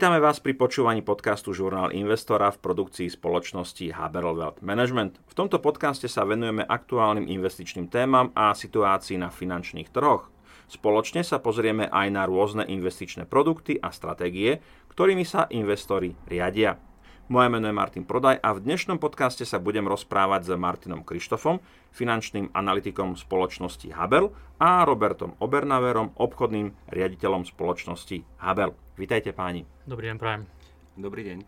Vítame 0.00 0.16
vás 0.16 0.40
pri 0.40 0.56
počúvaní 0.56 1.04
podcastu 1.04 1.52
Žurnál 1.52 1.92
investora 1.92 2.48
v 2.48 2.56
produkcii 2.56 3.12
spoločnosti 3.20 3.92
Haberl 3.92 4.32
Wealth 4.32 4.64
Management. 4.64 5.20
V 5.28 5.36
tomto 5.36 5.60
podcaste 5.60 6.08
sa 6.08 6.24
venujeme 6.24 6.64
aktuálnym 6.64 7.28
investičným 7.28 7.92
témam 7.92 8.32
a 8.32 8.56
situácii 8.56 9.20
na 9.20 9.28
finančných 9.28 9.92
trhoch. 9.92 10.32
Spoločne 10.72 11.20
sa 11.20 11.36
pozrieme 11.36 11.84
aj 11.84 12.16
na 12.16 12.24
rôzne 12.24 12.64
investičné 12.64 13.28
produkty 13.28 13.76
a 13.76 13.92
stratégie, 13.92 14.64
ktorými 14.88 15.28
sa 15.28 15.44
investori 15.52 16.16
riadia. 16.24 16.80
Moje 17.30 17.46
meno 17.46 17.70
je 17.70 17.78
Martin 17.78 18.02
Prodaj 18.02 18.42
a 18.42 18.50
v 18.50 18.66
dnešnom 18.66 18.98
podcaste 18.98 19.46
sa 19.46 19.62
budem 19.62 19.86
rozprávať 19.86 20.50
s 20.50 20.58
Martinom 20.58 21.06
Krištofom, 21.06 21.62
finančným 21.94 22.50
analytikom 22.50 23.14
spoločnosti 23.14 23.86
Habel 23.94 24.34
a 24.58 24.82
Robertom 24.82 25.38
Obernaverom, 25.38 26.10
obchodným 26.18 26.74
riaditeľom 26.90 27.46
spoločnosti 27.46 28.26
Habel. 28.42 28.74
Vítajte 28.98 29.30
páni. 29.30 29.62
Dobrý 29.86 30.10
deň, 30.10 30.18
prajem. 30.18 30.42
Dobrý 30.98 31.22
deň. 31.22 31.38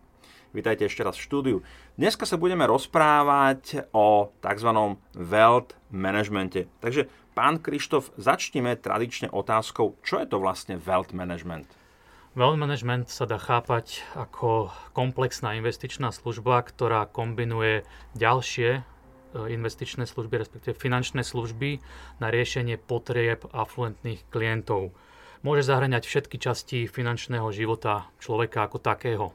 Vítajte 0.55 0.87
ešte 0.87 1.03
raz 1.03 1.19
v 1.19 1.27
štúdiu. 1.27 1.57
Dneska 1.99 2.31
sa 2.31 2.39
budeme 2.39 2.63
rozprávať 2.63 3.91
o 3.91 4.31
tzv. 4.39 4.71
wealth 5.19 5.75
managemente. 5.91 6.71
Takže 6.79 7.11
pán 7.35 7.59
Krištof, 7.59 8.15
začneme 8.15 8.79
tradične 8.79 9.35
otázkou, 9.35 9.99
čo 10.07 10.23
je 10.23 10.31
to 10.31 10.39
vlastne 10.39 10.79
wealth 10.79 11.11
management? 11.11 11.82
Wealth 12.33 12.57
management 12.57 13.13
sa 13.13 13.29
dá 13.29 13.37
chápať 13.37 14.09
ako 14.17 14.73
komplexná 14.97 15.53
investičná 15.61 16.09
služba, 16.17 16.65
ktorá 16.65 17.05
kombinuje 17.05 17.85
ďalšie 18.17 18.71
e, 18.73 18.83
investičné 19.53 20.09
služby, 20.09 20.41
respektíve 20.41 20.73
finančné 20.73 21.29
služby 21.29 21.85
na 22.25 22.33
riešenie 22.33 22.81
potrieb 22.81 23.45
afluentných 23.53 24.25
klientov. 24.33 24.97
Môže 25.45 25.69
zahrňať 25.69 26.09
všetky 26.09 26.41
časti 26.41 26.79
finančného 26.89 27.53
života 27.53 28.09
človeka 28.17 28.65
ako 28.65 28.81
takého. 28.81 29.27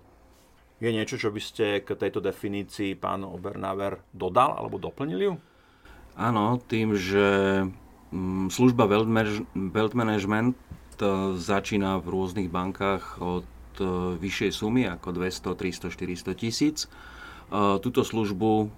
Je 0.81 0.89
niečo, 0.89 1.21
čo 1.21 1.29
by 1.29 1.41
ste 1.41 1.85
k 1.85 1.93
tejto 1.93 2.17
definícii 2.17 2.97
pán 2.97 3.21
Obernaver 3.29 4.01
dodal 4.09 4.57
alebo 4.57 4.81
doplnili 4.81 5.29
ju? 5.29 5.37
Áno, 6.17 6.57
tým, 6.65 6.97
že 6.97 7.61
mm, 8.09 8.49
služba 8.49 8.89
Wealth 8.89 9.93
Management 9.93 10.57
začína 11.37 12.01
v 12.01 12.07
rôznych 12.09 12.49
bankách 12.49 13.21
od 13.21 13.47
e, 13.77 13.85
vyššej 14.17 14.51
sumy 14.51 14.89
ako 14.89 15.13
200, 15.13 15.53
300, 15.53 15.93
400 15.93 16.33
tisíc. 16.33 16.77
E, 16.85 16.89
túto 17.81 18.01
službu 18.01 18.71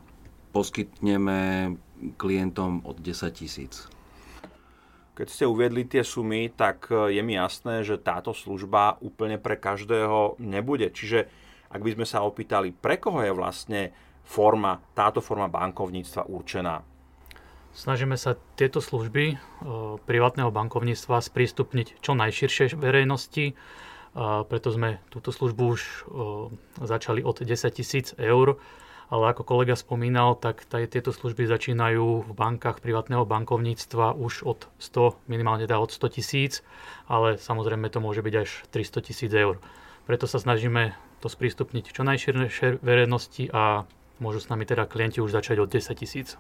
poskytneme 0.52 1.74
klientom 2.16 2.84
od 2.84 3.00
10 3.00 3.32
tisíc. 3.32 3.88
Keď 5.20 5.28
ste 5.28 5.46
uviedli 5.52 5.84
tie 5.84 6.04
sumy, 6.04 6.48
tak 6.52 6.88
e, 6.92 7.16
je 7.16 7.22
mi 7.24 7.36
jasné, 7.36 7.84
že 7.84 8.00
táto 8.00 8.32
služba 8.32 9.00
úplne 9.04 9.40
pre 9.40 9.60
každého 9.60 10.40
nebude. 10.40 10.92
Čiže 10.92 11.28
ak 11.70 11.82
by 11.84 12.00
sme 12.00 12.06
sa 12.08 12.26
opýtali, 12.26 12.74
pre 12.74 12.98
koho 12.98 13.22
je 13.22 13.32
vlastne 13.36 13.82
forma, 14.26 14.82
táto 14.98 15.22
forma 15.22 15.52
bankovníctva 15.52 16.28
určená? 16.28 16.99
Snažíme 17.74 18.18
sa 18.18 18.36
tieto 18.58 18.82
služby 18.82 19.24
e, 19.32 19.36
privátneho 20.04 20.50
bankovníctva 20.50 21.22
sprístupniť 21.22 22.02
čo 22.02 22.18
najširšej 22.18 22.76
verejnosti, 22.76 23.56
preto 24.50 24.74
sme 24.74 24.98
túto 25.14 25.30
službu 25.30 25.64
už 25.70 25.82
e, 25.82 25.94
začali 26.82 27.22
od 27.22 27.46
10 27.46 27.70
tisíc 27.70 28.18
eur, 28.18 28.58
ale 29.10 29.24
ako 29.34 29.42
kolega 29.46 29.74
spomínal, 29.74 30.38
tak 30.38 30.66
tieto 30.70 31.10
služby 31.10 31.50
začínajú 31.50 32.30
v 32.30 32.32
bankách 32.34 32.82
privátneho 32.82 33.26
bankovníctva 33.26 34.18
už 34.18 34.46
od 34.46 34.60
100, 34.78 35.18
minimálne 35.30 35.66
teda 35.66 35.82
od 35.82 35.90
100 35.90 36.18
tisíc, 36.18 36.62
ale 37.10 37.38
samozrejme 37.42 37.90
to 37.90 38.02
môže 38.02 38.22
byť 38.22 38.36
až 38.38 38.50
300 38.70 39.08
tisíc 39.10 39.32
eur. 39.34 39.58
Preto 40.06 40.30
sa 40.30 40.38
snažíme 40.38 40.94
to 41.22 41.30
sprístupniť 41.30 41.90
čo 41.90 42.06
najširšej 42.06 42.82
verejnosti 42.86 43.50
a 43.50 43.86
môžu 44.22 44.42
s 44.42 44.50
nami 44.50 44.66
teda 44.66 44.86
klienti 44.86 45.22
už 45.22 45.34
začať 45.34 45.58
od 45.62 45.70
10 45.70 45.90
tisíc. 45.98 46.38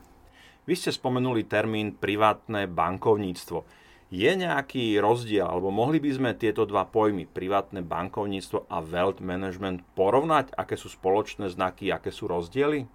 Vy 0.67 0.73
ste 0.75 0.91
spomenuli 0.91 1.47
termín 1.47 1.95
privátne 1.95 2.67
bankovníctvo. 2.67 3.63
Je 4.09 4.31
nejaký 4.33 4.97
rozdiel, 4.97 5.45
alebo 5.45 5.69
mohli 5.69 6.01
by 6.01 6.09
sme 6.17 6.29
tieto 6.33 6.65
dva 6.65 6.89
pojmy, 6.89 7.29
privátne 7.29 7.85
bankovníctvo 7.85 8.65
a 8.65 8.81
wealth 8.81 9.21
management, 9.21 9.85
porovnať? 9.93 10.49
Aké 10.57 10.73
sú 10.73 10.89
spoločné 10.89 11.45
znaky, 11.53 11.93
aké 11.93 12.09
sú 12.09 12.25
rozdiely? 12.25 12.89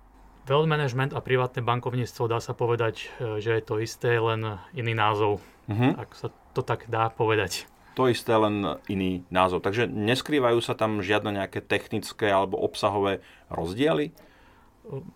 Wealth 0.44 0.66
management 0.66 1.14
a 1.14 1.22
privátne 1.22 1.62
bankovníctvo 1.62 2.26
dá 2.26 2.42
sa 2.42 2.50
povedať, 2.52 3.14
e, 3.22 3.38
že 3.38 3.54
je 3.56 3.62
to 3.62 3.78
isté, 3.78 4.18
len 4.18 4.58
iný 4.74 4.92
názov. 4.92 5.38
Uh-huh. 5.70 5.94
Ak 5.94 6.18
sa 6.18 6.34
to 6.50 6.66
tak 6.66 6.90
dá 6.90 7.08
povedať. 7.14 7.70
To 7.94 8.10
isté, 8.10 8.34
len 8.34 8.82
iný 8.90 9.22
názov. 9.30 9.62
Takže 9.62 9.86
neskrývajú 9.86 10.58
sa 10.58 10.74
tam 10.74 10.98
žiadne 10.98 11.30
nejaké 11.38 11.62
technické 11.62 12.26
alebo 12.26 12.58
obsahové 12.58 13.22
rozdiely? 13.54 14.10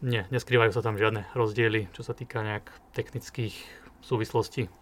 Nie, 0.01 0.25
neskrývajú 0.33 0.73
sa 0.73 0.81
tam 0.81 0.97
žiadne 0.97 1.29
rozdiely, 1.37 1.93
čo 1.93 2.01
sa 2.01 2.17
týka 2.17 2.41
nejak 2.41 2.73
technických 2.97 3.53
súvislostí. 4.01 4.73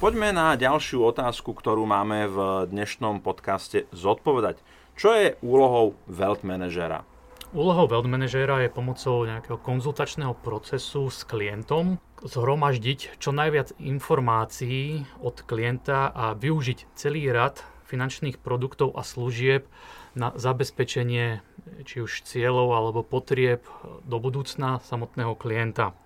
Poďme 0.00 0.32
na 0.32 0.56
ďalšiu 0.56 1.04
otázku, 1.04 1.52
ktorú 1.52 1.84
máme 1.84 2.28
v 2.28 2.38
dnešnom 2.72 3.20
podcaste 3.20 3.84
zodpovedať. 3.92 4.60
Čo 4.96 5.12
je 5.16 5.36
úlohou 5.44 5.96
wealth 6.08 6.44
manažera? 6.44 7.04
Úlohou 7.52 7.88
wealth 7.88 8.08
manažera 8.08 8.64
je 8.64 8.72
pomocou 8.72 9.24
nejakého 9.24 9.60
konzultačného 9.60 10.36
procesu 10.40 11.08
s 11.08 11.24
klientom 11.24 12.00
zhromaždiť 12.20 13.16
čo 13.16 13.32
najviac 13.32 13.76
informácií 13.80 15.04
od 15.24 15.40
klienta 15.44 16.12
a 16.12 16.36
využiť 16.36 16.92
celý 16.96 17.32
rad 17.32 17.60
finančných 17.88 18.38
produktov 18.38 18.94
a 18.94 19.02
služieb 19.02 19.66
na 20.14 20.30
zabezpečenie 20.36 21.42
či 21.86 22.02
už 22.02 22.22
cieľov 22.26 22.74
alebo 22.74 23.00
potrieb 23.06 23.64
do 24.04 24.16
budúcna 24.18 24.82
samotného 24.84 25.34
klienta. 25.38 25.96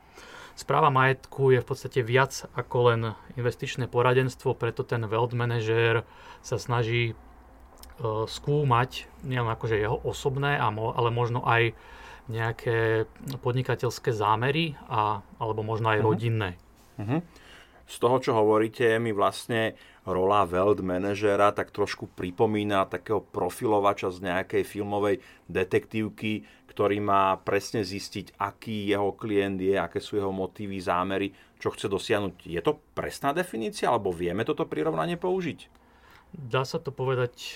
Správa 0.54 0.86
majetku 0.86 1.50
je 1.50 1.58
v 1.58 1.66
podstate 1.66 2.00
viac 2.06 2.46
ako 2.54 2.94
len 2.94 3.00
investičné 3.34 3.90
poradenstvo, 3.90 4.54
preto 4.54 4.86
ten 4.86 5.02
wealth 5.10 5.34
manager 5.34 6.06
sa 6.46 6.62
snaží 6.62 7.10
e, 7.10 7.14
skúmať 8.06 9.10
nielen 9.26 9.50
akože 9.50 9.74
jeho 9.74 9.98
osobné, 10.06 10.54
ale 10.62 11.10
možno 11.10 11.42
aj 11.42 11.74
nejaké 12.30 13.04
podnikateľské 13.42 14.14
zámery 14.14 14.78
a, 14.88 15.20
alebo 15.42 15.66
možno 15.66 15.90
aj 15.92 15.98
uh-huh. 16.00 16.08
rodinné. 16.08 16.50
Uh-huh. 16.96 17.20
Z 17.84 17.96
toho, 18.00 18.16
čo 18.16 18.32
hovoríte, 18.32 18.96
mi 18.96 19.12
vlastne 19.12 19.76
rola 20.08 20.44
wealth 20.44 20.80
manažera 20.84 21.52
tak 21.52 21.72
trošku 21.72 22.12
pripomína 22.12 22.88
takého 22.88 23.20
profilovača 23.20 24.12
z 24.12 24.24
nejakej 24.24 24.62
filmovej 24.64 25.20
detektívky, 25.48 26.44
ktorý 26.68 27.00
má 27.00 27.36
presne 27.40 27.84
zistiť, 27.84 28.36
aký 28.40 28.88
jeho 28.88 29.12
klient 29.16 29.60
je, 29.60 29.76
aké 29.76 30.00
sú 30.00 30.20
jeho 30.20 30.32
motívy, 30.32 30.80
zámery, 30.80 31.32
čo 31.60 31.72
chce 31.72 31.88
dosiahnuť. 31.88 32.44
Je 32.44 32.60
to 32.60 32.80
presná 32.92 33.32
definícia, 33.32 33.88
alebo 33.88 34.12
vieme 34.12 34.44
toto 34.44 34.68
prirovnanie 34.68 35.16
použiť? 35.16 35.70
Dá 36.34 36.66
sa 36.66 36.82
to 36.82 36.90
povedať, 36.90 37.54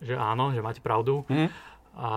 že 0.00 0.16
áno, 0.16 0.50
že 0.56 0.64
máte 0.64 0.80
pravdu. 0.80 1.28
Mm. 1.28 1.52
A 2.00 2.12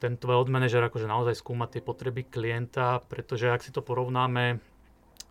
tento 0.00 0.24
wealth 0.26 0.50
manager 0.50 0.88
akože 0.88 1.06
naozaj 1.06 1.36
skúma 1.36 1.68
tie 1.68 1.84
potreby 1.84 2.26
klienta, 2.26 3.04
pretože 3.04 3.50
ak 3.50 3.62
si 3.62 3.70
to 3.70 3.84
porovnáme 3.84 4.73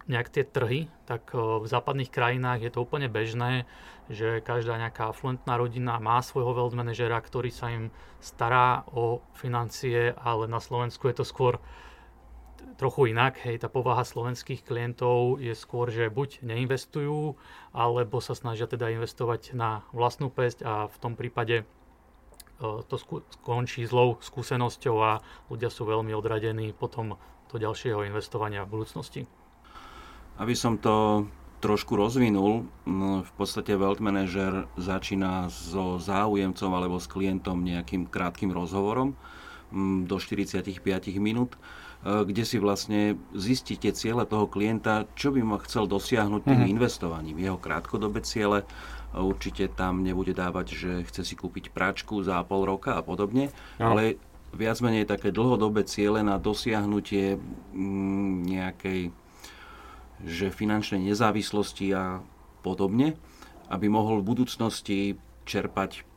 nejak 0.08 0.28
tie 0.32 0.44
trhy, 0.44 0.92
tak 1.08 1.32
v 1.36 1.64
západných 1.64 2.12
krajinách 2.12 2.60
je 2.68 2.72
to 2.72 2.84
úplne 2.84 3.08
bežné, 3.08 3.64
že 4.12 4.44
každá 4.44 4.76
nejaká 4.76 5.16
afluentná 5.16 5.56
rodina 5.56 5.96
má 6.04 6.20
svojho 6.20 6.52
wealth 6.52 6.76
manažera, 6.76 7.16
ktorý 7.24 7.48
sa 7.56 7.72
im 7.72 7.88
stará 8.20 8.84
o 8.92 9.24
financie, 9.32 10.12
ale 10.20 10.52
na 10.52 10.60
Slovensku 10.60 11.08
je 11.08 11.24
to 11.24 11.26
skôr 11.26 11.64
trochu 12.76 13.16
inak. 13.16 13.40
Hej, 13.48 13.64
tá 13.64 13.72
povaha 13.72 14.04
slovenských 14.04 14.68
klientov 14.68 15.40
je 15.40 15.56
skôr, 15.56 15.88
že 15.88 16.12
buď 16.12 16.44
neinvestujú, 16.44 17.40
alebo 17.72 18.20
sa 18.20 18.36
snažia 18.36 18.68
teda 18.68 18.92
investovať 18.92 19.56
na 19.56 19.88
vlastnú 19.96 20.28
pesť 20.28 20.68
a 20.68 20.74
v 20.92 20.98
tom 21.00 21.16
prípade 21.16 21.64
to 22.60 22.96
skončí 23.40 23.84
zlou 23.88 24.20
skúsenosťou 24.20 24.96
a 25.00 25.20
ľudia 25.52 25.68
sú 25.68 25.84
veľmi 25.84 26.16
odradení 26.16 26.72
potom 26.72 27.20
do 27.52 27.56
ďalšieho 27.60 28.08
investovania 28.08 28.64
v 28.64 28.72
budúcnosti. 28.80 29.22
Aby 30.38 30.54
som 30.58 30.82
to 30.82 31.28
trošku 31.64 31.96
rozvinul, 31.96 32.68
v 33.24 33.32
podstate 33.40 33.80
Wealth 33.80 34.04
Manager 34.04 34.68
začína 34.76 35.48
so 35.48 35.96
záujemcom 35.96 36.72
alebo 36.76 37.00
s 37.00 37.08
klientom 37.08 37.64
nejakým 37.64 38.12
krátkým 38.12 38.52
rozhovorom 38.52 39.16
do 40.04 40.16
45 40.20 40.70
minút, 41.18 41.56
e, 41.56 42.28
kde 42.28 42.44
si 42.46 42.62
vlastne 42.62 43.18
zistíte 43.34 43.90
ciele 43.96 44.22
toho 44.28 44.46
klienta, 44.46 45.10
čo 45.18 45.34
by 45.34 45.42
ma 45.42 45.58
chcel 45.66 45.90
dosiahnuť 45.90 46.46
tým 46.46 46.54
mm-hmm. 46.62 46.74
investovaním. 46.78 47.42
Jeho 47.42 47.58
krátkodobé 47.58 48.22
ciele, 48.22 48.70
určite 49.18 49.74
tam 49.74 50.06
nebude 50.06 50.38
dávať, 50.38 50.68
že 50.78 50.92
chce 51.10 51.26
si 51.26 51.34
kúpiť 51.34 51.74
práčku 51.74 52.22
za 52.22 52.38
pol 52.46 52.70
roka 52.70 52.94
a 52.94 53.02
podobne, 53.02 53.50
no. 53.82 53.98
ale 53.98 54.22
viac 54.54 54.78
menej 54.86 55.10
také 55.10 55.34
dlhodobé 55.34 55.90
ciele 55.90 56.22
na 56.22 56.38
dosiahnutie 56.38 57.42
nejakej 58.46 59.10
že 60.24 60.54
finančnej 60.54 61.04
nezávislosti 61.04 61.92
a 61.94 62.24
podobne, 62.64 63.20
aby 63.68 63.92
mohol 63.92 64.24
v 64.24 64.30
budúcnosti 64.36 65.00
čerpať 65.44 66.08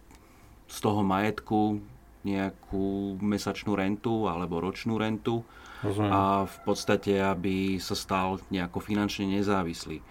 z 0.66 0.76
toho 0.82 1.02
majetku 1.02 1.82
nejakú 2.26 3.18
mesačnú 3.22 3.78
rentu 3.78 4.26
alebo 4.26 4.58
ročnú 4.58 4.98
rentu 4.98 5.46
Rozumiem. 5.82 6.10
a 6.10 6.20
v 6.46 6.56
podstate, 6.66 7.22
aby 7.22 7.78
sa 7.78 7.94
stal 7.94 8.42
nejako 8.50 8.82
finančne 8.82 9.30
nezávislý. 9.30 10.02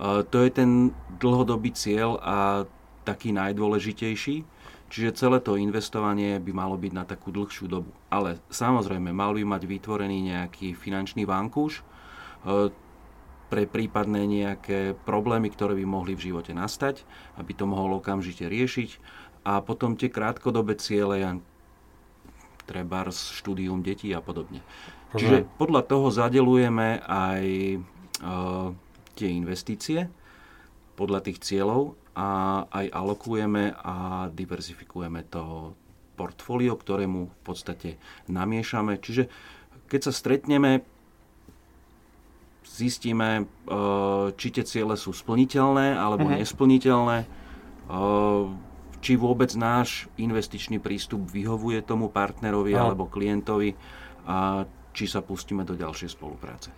To 0.00 0.36
je 0.40 0.50
ten 0.54 0.94
dlhodobý 1.18 1.74
cieľ 1.74 2.22
a 2.22 2.64
taký 3.02 3.34
najdôležitejší. 3.34 4.46
Čiže 4.90 5.14
celé 5.14 5.38
to 5.38 5.54
investovanie 5.54 6.42
by 6.42 6.50
malo 6.50 6.74
byť 6.74 6.92
na 6.94 7.06
takú 7.06 7.30
dlhšiu 7.30 7.70
dobu. 7.70 7.94
Ale 8.10 8.42
samozrejme, 8.50 9.14
mal 9.14 9.30
by 9.38 9.46
mať 9.46 9.62
vytvorený 9.62 10.34
nejaký 10.34 10.74
finančný 10.74 11.22
vankúš 11.30 11.78
e, 11.78 12.74
pre 13.50 13.66
prípadné 13.66 14.24
nejaké 14.30 14.94
problémy, 15.02 15.50
ktoré 15.50 15.74
by 15.74 15.84
mohli 15.84 16.14
v 16.14 16.30
živote 16.30 16.54
nastať, 16.54 17.02
aby 17.36 17.52
to 17.52 17.66
mohol 17.66 17.98
okamžite 17.98 18.46
riešiť. 18.46 18.90
A 19.42 19.58
potom 19.58 19.98
tie 19.98 20.06
krátkodobé 20.06 20.78
ciele, 20.78 21.42
treba 22.70 23.10
štúdium 23.10 23.82
detí 23.82 24.14
a 24.14 24.22
podobne. 24.22 24.62
Čiže 25.10 25.50
podľa 25.58 25.82
toho 25.90 26.06
zadelujeme 26.14 27.02
aj 27.02 27.44
e, 27.74 27.78
tie 29.18 29.28
investície 29.34 30.06
podľa 30.94 31.26
tých 31.26 31.42
cieľov 31.42 31.98
a 32.14 32.62
aj 32.70 32.86
alokujeme 32.94 33.74
a 33.74 34.28
diverzifikujeme 34.30 35.26
to 35.26 35.74
portfólio, 36.14 36.76
ktorému 36.76 37.20
v 37.26 37.40
podstate 37.42 37.96
namiešame. 38.28 39.00
Čiže 39.00 39.26
keď 39.88 40.00
sa 40.06 40.12
stretneme, 40.12 40.84
zistíme, 42.70 43.42
e, 43.42 43.44
či 44.38 44.48
tie 44.54 44.62
ciele 44.62 44.94
sú 44.94 45.10
splniteľné 45.10 45.98
alebo 45.98 46.30
uh-huh. 46.30 46.38
nesplniteľné, 46.38 47.18
e, 47.22 47.28
či 49.02 49.12
vôbec 49.18 49.50
náš 49.58 50.06
investičný 50.20 50.78
prístup 50.78 51.26
vyhovuje 51.26 51.82
tomu 51.82 52.06
partnerovi 52.06 52.72
uh-huh. 52.72 52.94
alebo 52.94 53.10
klientovi 53.10 53.74
a 54.30 54.68
či 54.94 55.10
sa 55.10 55.22
pustíme 55.22 55.66
do 55.66 55.74
ďalšej 55.74 56.14
spolupráce. 56.14 56.70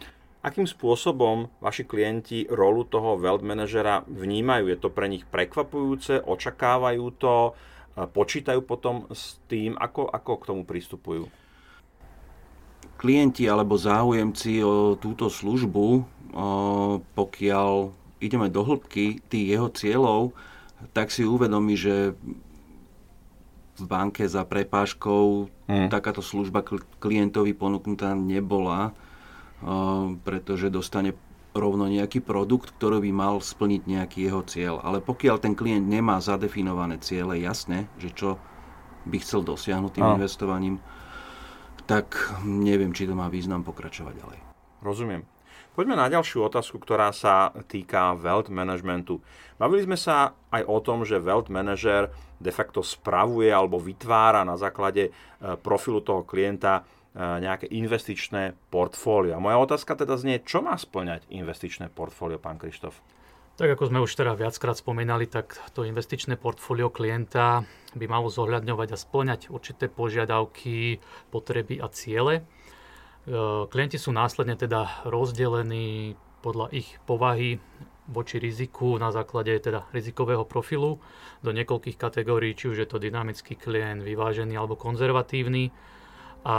Akým 0.42 0.66
spôsobom 0.66 1.54
vaši 1.62 1.86
klienti 1.86 2.50
rolu 2.50 2.82
toho 2.82 3.14
wealth 3.14 3.46
manažera 3.46 4.02
vnímajú? 4.10 4.74
Je 4.74 4.78
to 4.78 4.90
pre 4.90 5.06
nich 5.06 5.22
prekvapujúce? 5.22 6.18
Očakávajú 6.18 7.04
to? 7.14 7.54
Počítajú 7.94 8.66
potom 8.66 9.06
s 9.14 9.38
tým? 9.46 9.78
Ako, 9.78 10.10
ako 10.10 10.32
k 10.42 10.46
tomu 10.50 10.62
pristupujú? 10.66 11.30
Klienti 13.00 13.50
alebo 13.50 13.74
záujemci 13.74 14.62
o 14.62 14.94
túto 14.94 15.26
službu, 15.26 16.06
pokiaľ 17.18 17.70
ideme 18.22 18.46
do 18.46 18.62
hĺbky 18.62 19.20
tých 19.26 19.46
jeho 19.58 19.68
cieľov, 19.74 20.36
tak 20.94 21.10
si 21.10 21.26
uvedomí, 21.26 21.74
že 21.74 22.14
v 23.72 23.84
banke 23.88 24.28
za 24.30 24.46
prepážkou 24.46 25.50
hmm. 25.66 25.88
takáto 25.90 26.22
služba 26.22 26.62
klientovi 27.02 27.56
ponúknutá 27.56 28.14
nebola 28.14 28.94
pretože 30.26 30.72
dostane 30.72 31.14
rovno 31.52 31.84
nejaký 31.86 32.24
produkt, 32.24 32.72
ktorý 32.80 33.04
by 33.08 33.12
mal 33.12 33.34
splniť 33.38 33.82
nejaký 33.84 34.18
jeho 34.24 34.42
cieľ. 34.42 34.80
Ale 34.80 35.04
pokiaľ 35.04 35.36
ten 35.38 35.52
klient 35.52 35.84
nemá 35.84 36.18
zadefinované 36.18 36.98
ciele 36.98 37.38
jasne, 37.38 37.86
že 38.00 38.10
čo 38.10 38.40
by 39.04 39.20
chcel 39.20 39.44
dosiahnuť 39.44 39.92
tým 39.98 40.06
a. 40.06 40.12
investovaním, 40.16 40.80
tak 41.86 42.14
neviem, 42.46 42.90
či 42.94 43.08
to 43.08 43.14
má 43.14 43.26
význam 43.32 43.66
pokračovať 43.66 44.14
ďalej. 44.16 44.38
Rozumiem. 44.82 45.22
Poďme 45.72 45.96
na 45.96 46.12
ďalšiu 46.12 46.44
otázku, 46.44 46.76
ktorá 46.76 47.16
sa 47.16 47.48
týka 47.64 48.12
wealth 48.20 48.52
managementu. 48.52 49.24
Bavili 49.56 49.88
sme 49.88 49.96
sa 49.96 50.36
aj 50.52 50.68
o 50.68 50.78
tom, 50.84 51.00
že 51.08 51.16
wealth 51.16 51.48
manager 51.48 52.12
de 52.36 52.52
facto 52.52 52.84
spravuje 52.84 53.48
alebo 53.48 53.80
vytvára 53.80 54.44
na 54.44 54.60
základe 54.60 55.08
e, 55.08 55.10
profilu 55.56 56.04
toho 56.04 56.28
klienta 56.28 56.84
E, 57.12 57.20
nejaké 57.20 57.68
investičné 57.68 58.56
portfólio. 58.72 59.36
Moja 59.36 59.60
otázka 59.60 59.92
teda 60.00 60.16
znie, 60.16 60.40
čo 60.40 60.64
má 60.64 60.72
splňať 60.80 61.28
investičné 61.28 61.92
portfólio, 61.92 62.40
pán 62.40 62.56
Krištof? 62.56 62.96
Tak 63.52 63.68
ako 63.76 63.92
sme 63.92 64.00
už 64.00 64.16
teda 64.16 64.32
viackrát 64.32 64.80
spomínali, 64.80 65.28
tak 65.28 65.60
to 65.76 65.84
investičné 65.84 66.40
portfólio 66.40 66.88
klienta 66.88 67.68
by 67.92 68.08
malo 68.08 68.32
zohľadňovať 68.32 68.88
a 68.96 68.96
splňať 68.96 69.40
určité 69.52 69.92
požiadavky, 69.92 70.96
potreby 71.28 71.76
a 71.76 71.92
ciele. 71.92 72.34
E, 72.40 72.42
klienti 73.68 74.00
sú 74.00 74.08
následne 74.08 74.56
teda 74.56 75.04
rozdelení 75.04 76.16
podľa 76.40 76.72
ich 76.72 76.96
povahy 77.04 77.60
voči 78.08 78.40
riziku 78.40 78.96
na 78.96 79.12
základe 79.12 79.52
teda 79.60 79.86
rizikového 79.92 80.48
profilu 80.48 80.98
do 81.44 81.52
niekoľkých 81.52 82.00
kategórií, 82.00 82.56
či 82.56 82.72
už 82.72 82.76
je 82.82 82.88
to 82.88 82.98
dynamický 82.98 83.54
klient, 83.54 84.02
vyvážený 84.02 84.58
alebo 84.58 84.80
konzervatívny 84.80 85.70
a 86.42 86.56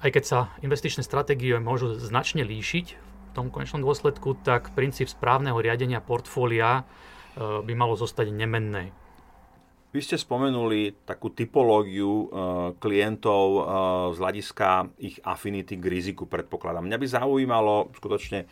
aj 0.00 0.10
keď 0.12 0.24
sa 0.24 0.38
investičné 0.64 1.04
stratégie 1.04 1.58
môžu 1.60 1.96
značne 2.00 2.46
líšiť 2.46 3.05
tom 3.36 3.52
konečnom 3.52 3.84
dôsledku, 3.84 4.40
tak 4.40 4.72
princíp 4.72 5.12
správneho 5.12 5.60
riadenia 5.60 6.00
portfólia 6.00 6.80
e, 6.80 6.82
by 7.60 7.72
malo 7.76 7.92
zostať 7.92 8.32
nemenné. 8.32 8.96
Vy 9.92 10.00
ste 10.00 10.16
spomenuli 10.16 11.04
takú 11.04 11.36
typológiu 11.36 12.08
e, 12.08 12.26
klientov 12.80 13.44
e, 13.44 13.60
z 14.16 14.18
hľadiska 14.24 14.68
ich 15.04 15.20
afinity 15.20 15.76
k 15.76 15.84
riziku, 15.84 16.24
predpokladám. 16.24 16.88
Mňa 16.88 16.96
by 16.96 17.06
zaujímalo 17.12 17.92
skutočne 17.92 18.48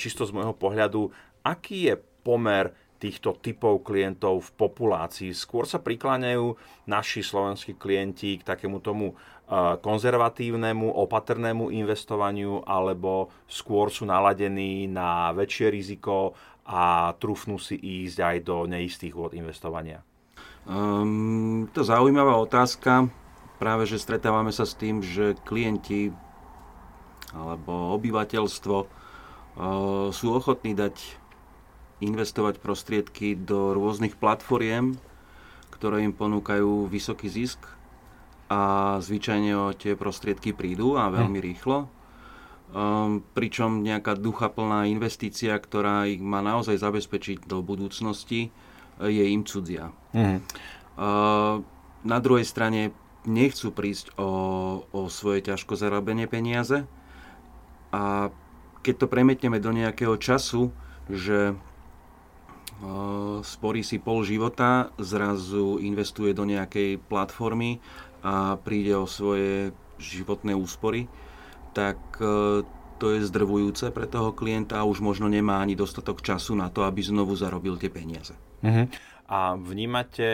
čisto 0.00 0.24
z 0.24 0.32
môjho 0.32 0.56
pohľadu, 0.56 1.12
aký 1.44 1.92
je 1.92 1.94
pomer 2.24 2.72
týchto 3.04 3.36
typov 3.36 3.84
klientov 3.84 4.48
v 4.48 4.50
populácii. 4.56 5.36
Skôr 5.36 5.68
sa 5.68 5.76
prikláňajú 5.76 6.56
naši 6.88 7.20
slovenskí 7.20 7.76
klienti 7.76 8.40
k 8.40 8.46
takému 8.48 8.80
tomu 8.80 9.12
konzervatívnemu, 9.84 10.88
opatrnému 10.88 11.68
investovaniu, 11.68 12.64
alebo 12.64 13.28
skôr 13.44 13.92
sú 13.92 14.08
naladení 14.08 14.88
na 14.88 15.36
väčšie 15.36 15.68
riziko 15.68 16.32
a 16.64 17.12
trúfnú 17.20 17.60
si 17.60 17.76
ísť 17.76 18.18
aj 18.24 18.36
do 18.40 18.64
neistých 18.64 19.12
vôd 19.12 19.36
investovania? 19.36 20.00
Um, 20.64 21.68
to 21.76 21.84
zaujímavá 21.84 22.40
otázka. 22.40 23.12
Práve, 23.60 23.84
že 23.84 24.00
stretávame 24.00 24.48
sa 24.48 24.64
s 24.64 24.72
tým, 24.72 25.04
že 25.04 25.36
klienti 25.44 26.08
alebo 27.36 27.92
obyvateľstvo 28.00 28.76
uh, 28.80 28.88
sú 30.08 30.26
ochotní 30.32 30.72
dať 30.72 31.20
investovať 32.00 32.64
prostriedky 32.64 33.36
do 33.36 33.76
rôznych 33.76 34.16
platformiem, 34.16 34.96
ktoré 35.68 36.00
im 36.00 36.16
ponúkajú 36.16 36.88
vysoký 36.88 37.28
zisk 37.28 37.60
a 38.48 38.96
zvyčajne 39.00 39.52
o 39.56 39.66
tie 39.72 39.96
prostriedky 39.96 40.52
prídu 40.52 41.00
a 41.00 41.08
veľmi 41.08 41.40
hm. 41.40 41.46
rýchlo. 41.46 41.78
Um, 42.74 43.22
pričom 43.38 43.86
nejaká 43.86 44.18
duchaplná 44.18 44.90
investícia, 44.90 45.54
ktorá 45.54 46.10
ich 46.10 46.18
má 46.18 46.42
naozaj 46.42 46.74
zabezpečiť 46.82 47.46
do 47.46 47.62
budúcnosti, 47.62 48.50
je 48.98 49.24
im 49.30 49.46
cudzia. 49.46 49.94
Mm. 50.10 50.42
Uh, 50.98 51.62
na 52.02 52.18
druhej 52.18 52.42
strane 52.46 52.90
nechcú 53.24 53.72
prísť 53.72 54.14
o, 54.20 54.30
o 54.90 55.00
svoje 55.08 55.48
ťažko 55.48 55.74
zarobené 55.78 56.28
peniaze 56.28 56.84
a 57.94 58.28
keď 58.84 58.94
to 59.00 59.06
premietneme 59.08 59.56
do 59.62 59.72
nejakého 59.72 60.20
času, 60.20 60.68
že 61.08 61.56
uh, 61.56 63.40
sporí 63.40 63.80
si 63.80 63.96
pol 63.96 64.20
života, 64.28 64.92
zrazu 65.00 65.80
investuje 65.80 66.36
do 66.36 66.44
nejakej 66.44 67.00
platformy 67.08 67.80
a 68.24 68.56
príde 68.56 68.96
o 68.96 69.04
svoje 69.04 69.76
životné 70.00 70.56
úspory, 70.56 71.06
tak 71.76 72.00
e, 72.18 72.64
to 72.96 73.06
je 73.12 73.28
zdrvujúce 73.28 73.92
pre 73.92 74.08
toho 74.08 74.32
klienta 74.32 74.80
a 74.80 74.88
už 74.88 75.04
možno 75.04 75.28
nemá 75.28 75.60
ani 75.60 75.76
dostatok 75.76 76.24
času 76.24 76.56
na 76.56 76.72
to, 76.72 76.88
aby 76.88 77.04
znovu 77.04 77.36
zarobil 77.36 77.76
tie 77.76 77.92
peniaze. 77.92 78.32
Uh-huh. 78.64 78.88
A 79.28 79.56
vnímate 79.60 80.28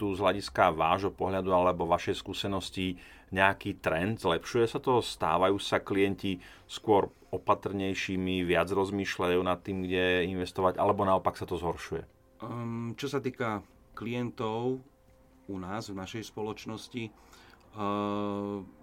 tu 0.00 0.16
z 0.16 0.18
hľadiska 0.24 0.72
vášho 0.72 1.12
pohľadu 1.12 1.52
alebo 1.52 1.84
vašej 1.84 2.16
skúsenosti 2.16 2.96
nejaký 3.34 3.84
trend? 3.84 4.22
Zlepšuje 4.22 4.66
sa 4.70 4.78
to? 4.80 5.04
Stávajú 5.04 5.60
sa 5.60 5.82
klienti 5.82 6.40
skôr 6.64 7.12
opatrnejšími, 7.34 8.46
viac 8.46 8.70
rozmýšľajú 8.70 9.40
nad 9.44 9.60
tým, 9.60 9.84
kde 9.84 10.30
investovať, 10.30 10.78
alebo 10.80 11.04
naopak 11.04 11.36
sa 11.36 11.44
to 11.44 11.58
zhoršuje? 11.58 12.06
Um, 12.40 12.94
čo 12.94 13.10
sa 13.10 13.18
týka 13.18 13.60
klientov 13.96 14.80
u 15.46 15.56
nás, 15.56 15.88
v 15.88 15.98
našej 15.98 16.28
spoločnosti, 16.30 17.10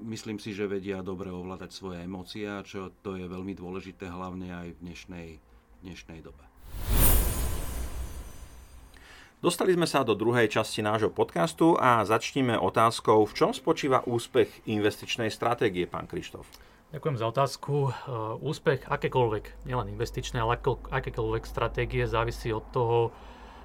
myslím 0.05 0.37
si, 0.37 0.53
že 0.53 0.69
vedia 0.69 1.01
dobre 1.01 1.33
ovládať 1.33 1.73
svoje 1.73 2.05
emócie, 2.05 2.45
čo 2.63 2.93
to 3.01 3.17
je 3.17 3.25
veľmi 3.25 3.57
dôležité 3.57 4.05
hlavne 4.07 4.53
aj 4.53 4.67
v 4.77 4.79
dnešnej, 4.85 5.27
dnešnej 5.81 6.21
dobe. 6.21 6.45
Dostali 9.43 9.75
sme 9.75 9.83
sa 9.83 10.07
do 10.07 10.15
druhej 10.15 10.47
časti 10.47 10.79
nášho 10.79 11.11
podcastu 11.11 11.75
a 11.75 12.07
začníme 12.07 12.55
otázkou, 12.55 13.27
v 13.27 13.33
čom 13.35 13.51
spočíva 13.51 13.99
úspech 14.07 14.63
investičnej 14.71 15.27
stratégie, 15.27 15.83
pán 15.83 16.07
Krištof. 16.07 16.47
Ďakujem 16.95 17.17
za 17.19 17.25
otázku. 17.27 17.91
Úspech 18.39 18.87
akékoľvek, 18.87 19.67
nielen 19.67 19.91
investičnej, 19.91 20.45
ale 20.45 20.61
akékoľvek 20.63 21.43
stratégie 21.43 22.07
závisí 22.07 22.55
od 22.55 22.63
toho, 22.71 23.11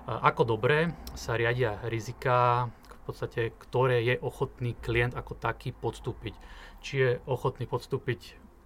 ako 0.08 0.56
dobre 0.56 0.96
sa 1.12 1.36
riadia 1.36 1.78
rizika, 1.86 2.66
podstate, 3.08 3.56
ktoré 3.56 4.04
je 4.04 4.14
ochotný 4.20 4.76
klient 4.78 5.16
ako 5.16 5.34
taký 5.34 5.72
podstúpiť. 5.72 6.36
Či 6.84 6.92
je 7.00 7.10
ochotný 7.24 7.64
podstúpiť 7.64 8.20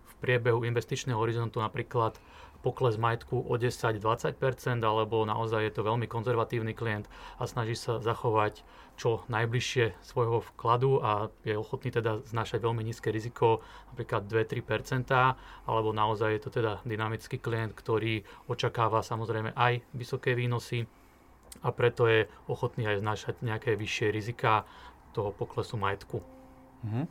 v 0.06 0.12
priebehu 0.18 0.66
investičného 0.66 1.16
horizontu 1.16 1.62
napríklad 1.62 2.18
pokles 2.62 2.94
majetku 2.94 3.42
o 3.42 3.54
10-20%, 3.58 4.38
alebo 4.86 5.26
naozaj 5.26 5.66
je 5.66 5.72
to 5.74 5.82
veľmi 5.82 6.06
konzervatívny 6.06 6.72
klient 6.78 7.10
a 7.42 7.44
snaží 7.50 7.74
sa 7.74 7.98
zachovať 7.98 8.62
čo 8.94 9.26
najbližšie 9.26 9.98
svojho 9.98 10.46
vkladu 10.54 11.02
a 11.02 11.26
je 11.42 11.58
ochotný 11.58 11.90
teda 11.90 12.22
znašať 12.22 12.62
veľmi 12.62 12.86
nízke 12.86 13.10
riziko, 13.10 13.66
napríklad 13.90 14.30
2-3%, 14.30 15.10
alebo 15.66 15.90
naozaj 15.90 16.38
je 16.38 16.40
to 16.40 16.50
teda 16.54 16.78
dynamický 16.86 17.42
klient, 17.42 17.74
ktorý 17.74 18.22
očakáva 18.46 19.02
samozrejme 19.02 19.58
aj 19.58 19.82
vysoké 19.90 20.38
výnosy 20.38 20.86
a 21.62 21.68
preto 21.70 22.10
je 22.10 22.26
ochotný 22.50 22.90
aj 22.90 22.98
znašať 23.00 23.34
nejaké 23.42 23.78
vyššie 23.78 24.10
rizika 24.10 24.66
toho 25.14 25.30
poklesu 25.30 25.78
majetku. 25.78 26.20
Mhm. 26.82 27.04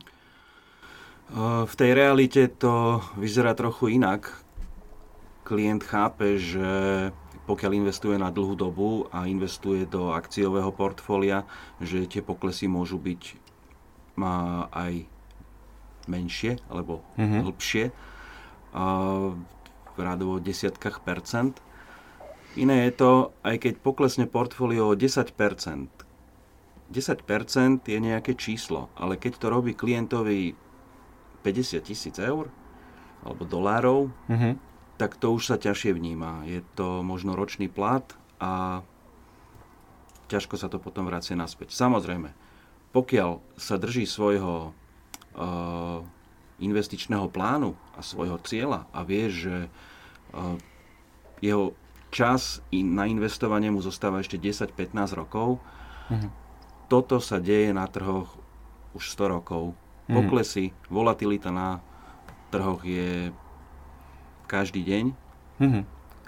V 1.64 1.74
tej 1.78 1.90
realite 1.96 2.44
to 2.60 3.00
vyzerá 3.16 3.56
trochu 3.56 3.96
inak 3.96 4.28
klient 5.48 5.80
chápe, 5.80 6.36
že 6.36 6.68
pokiaľ 7.48 7.72
investuje 7.74 8.20
na 8.20 8.28
dlhú 8.28 8.54
dobu 8.54 9.08
a 9.10 9.26
investuje 9.26 9.88
do 9.88 10.12
akciového 10.12 10.70
portfólia, 10.70 11.48
že 11.80 12.04
tie 12.06 12.20
poklesy 12.22 12.68
môžu 12.68 13.00
byť 13.00 13.40
má 14.14 14.68
aj 14.70 15.08
menšie 16.04 16.60
alebo 16.68 17.00
mm-hmm. 17.16 17.42
hĺbšie, 17.48 17.84
v 19.92 19.98
rádovo 19.98 20.40
desiatkách 20.40 21.04
percent. 21.04 21.60
Iné 22.56 22.88
je 22.88 22.92
to, 22.92 23.12
aj 23.42 23.56
keď 23.64 23.74
poklesne 23.80 24.28
portfólio 24.28 24.92
o 24.92 24.98
10% 24.98 25.32
10% 26.92 27.88
je 27.88 27.96
nejaké 27.96 28.36
číslo, 28.36 28.92
ale 29.00 29.16
keď 29.16 29.40
to 29.40 29.46
robí 29.48 29.72
klientovi 29.72 30.52
50 31.40 31.80
tisíc 31.80 32.20
eur 32.20 32.52
alebo 33.24 33.48
dolárov, 33.48 34.12
mm-hmm 34.28 34.72
tak 35.02 35.18
to 35.18 35.34
už 35.34 35.50
sa 35.50 35.56
ťažšie 35.58 35.98
vníma. 35.98 36.46
Je 36.46 36.62
to 36.78 37.02
možno 37.02 37.34
ročný 37.34 37.66
plat 37.66 38.06
a 38.38 38.86
ťažko 40.30 40.54
sa 40.54 40.70
to 40.70 40.78
potom 40.78 41.10
vracia 41.10 41.34
naspäť. 41.34 41.74
Samozrejme, 41.74 42.30
pokiaľ 42.94 43.42
sa 43.58 43.82
drží 43.82 44.06
svojho 44.06 44.70
uh, 44.70 45.98
investičného 46.62 47.26
plánu 47.34 47.74
a 47.98 48.00
svojho 48.04 48.38
cieľa 48.46 48.86
a 48.94 49.02
vie, 49.02 49.26
že 49.26 49.66
uh, 49.66 50.54
jeho 51.42 51.74
čas 52.12 52.60
na 52.70 53.08
investovanie 53.08 53.72
mu 53.72 53.80
zostáva 53.80 54.20
ešte 54.20 54.36
10-15 54.36 55.16
rokov, 55.16 55.58
mhm. 56.12 56.28
toto 56.86 57.16
sa 57.18 57.40
deje 57.40 57.72
na 57.72 57.88
trhoch 57.88 58.36
už 58.92 59.16
100 59.16 59.34
rokov. 59.40 59.72
Mhm. 60.06 60.14
Poklesy, 60.14 60.76
volatilita 60.92 61.48
na 61.48 61.80
trhoch 62.52 62.84
je 62.84 63.32
každý 64.44 64.84
deň 64.84 65.04
mm-hmm. 65.56 65.82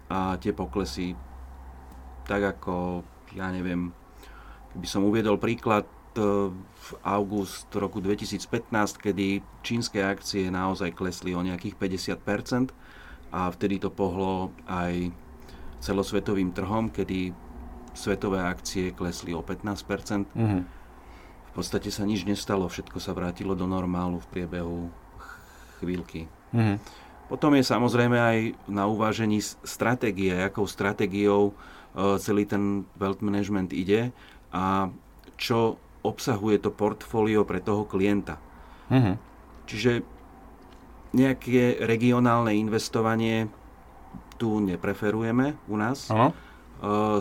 a 0.08 0.40
tie 0.40 0.56
poklesy, 0.56 1.12
tak 2.24 2.56
ako, 2.56 3.04
ja 3.36 3.52
neviem, 3.52 3.92
by 4.72 4.88
som 4.88 5.04
uviedol 5.04 5.36
príklad 5.36 5.84
e, 6.16 6.48
v 6.56 6.88
august 7.04 7.68
roku 7.76 8.00
2015, 8.00 8.72
kedy 8.96 9.44
čínske 9.60 10.00
akcie 10.00 10.48
naozaj 10.48 10.96
klesli 10.96 11.36
o 11.36 11.44
nejakých 11.44 11.76
50% 11.76 12.72
a 13.36 13.52
vtedy 13.52 13.76
to 13.76 13.92
pohlo 13.92 14.56
aj 14.64 15.12
celosvetovým 15.84 16.56
trhom, 16.56 16.88
kedy 16.88 17.36
svetové 17.92 18.40
akcie 18.40 18.96
klesli 18.96 19.36
o 19.36 19.44
15%. 19.44 20.32
Mm-hmm. 20.32 20.62
V 21.44 21.52
podstate 21.52 21.92
sa 21.92 22.08
nič 22.08 22.24
nestalo, 22.24 22.66
všetko 22.66 22.98
sa 22.98 23.12
vrátilo 23.12 23.52
do 23.52 23.68
normálu 23.68 24.18
v 24.24 24.30
priebehu 24.32 24.88
chvíľky. 25.78 26.26
Mm-hmm. 26.56 26.76
Potom 27.28 27.56
je 27.56 27.64
samozrejme 27.64 28.16
aj 28.16 28.38
na 28.68 28.84
uvážení 28.88 29.40
stratégie, 29.44 30.34
akou 30.34 30.68
stratégiou 30.68 31.52
e, 31.52 32.20
celý 32.20 32.44
ten 32.44 32.84
wealth 33.00 33.24
management 33.24 33.72
ide 33.72 34.12
a 34.52 34.92
čo 35.40 35.80
obsahuje 36.04 36.60
to 36.60 36.68
portfólio 36.68 37.48
pre 37.48 37.64
toho 37.64 37.88
klienta. 37.88 38.36
Uh-huh. 38.92 39.16
Čiže 39.64 40.04
nejaké 41.16 41.80
regionálne 41.80 42.52
investovanie 42.52 43.48
tu 44.36 44.60
nepreferujeme 44.60 45.56
u 45.70 45.76
nás. 45.78 46.10
Uh-huh. 46.10 46.34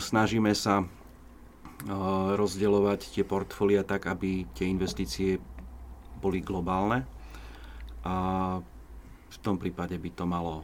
Snažíme 0.01 0.51
sa 0.57 0.83
rozdeľovať 2.35 3.15
tie 3.15 3.23
portfólia 3.27 3.83
tak, 3.83 4.07
aby 4.07 4.47
tie 4.55 4.67
investície 4.71 5.37
boli 6.19 6.39
globálne. 6.39 7.03
A 8.03 8.15
v 9.29 9.37
tom 9.43 9.59
prípade 9.59 9.95
by 9.99 10.09
to 10.15 10.25
malo 10.27 10.63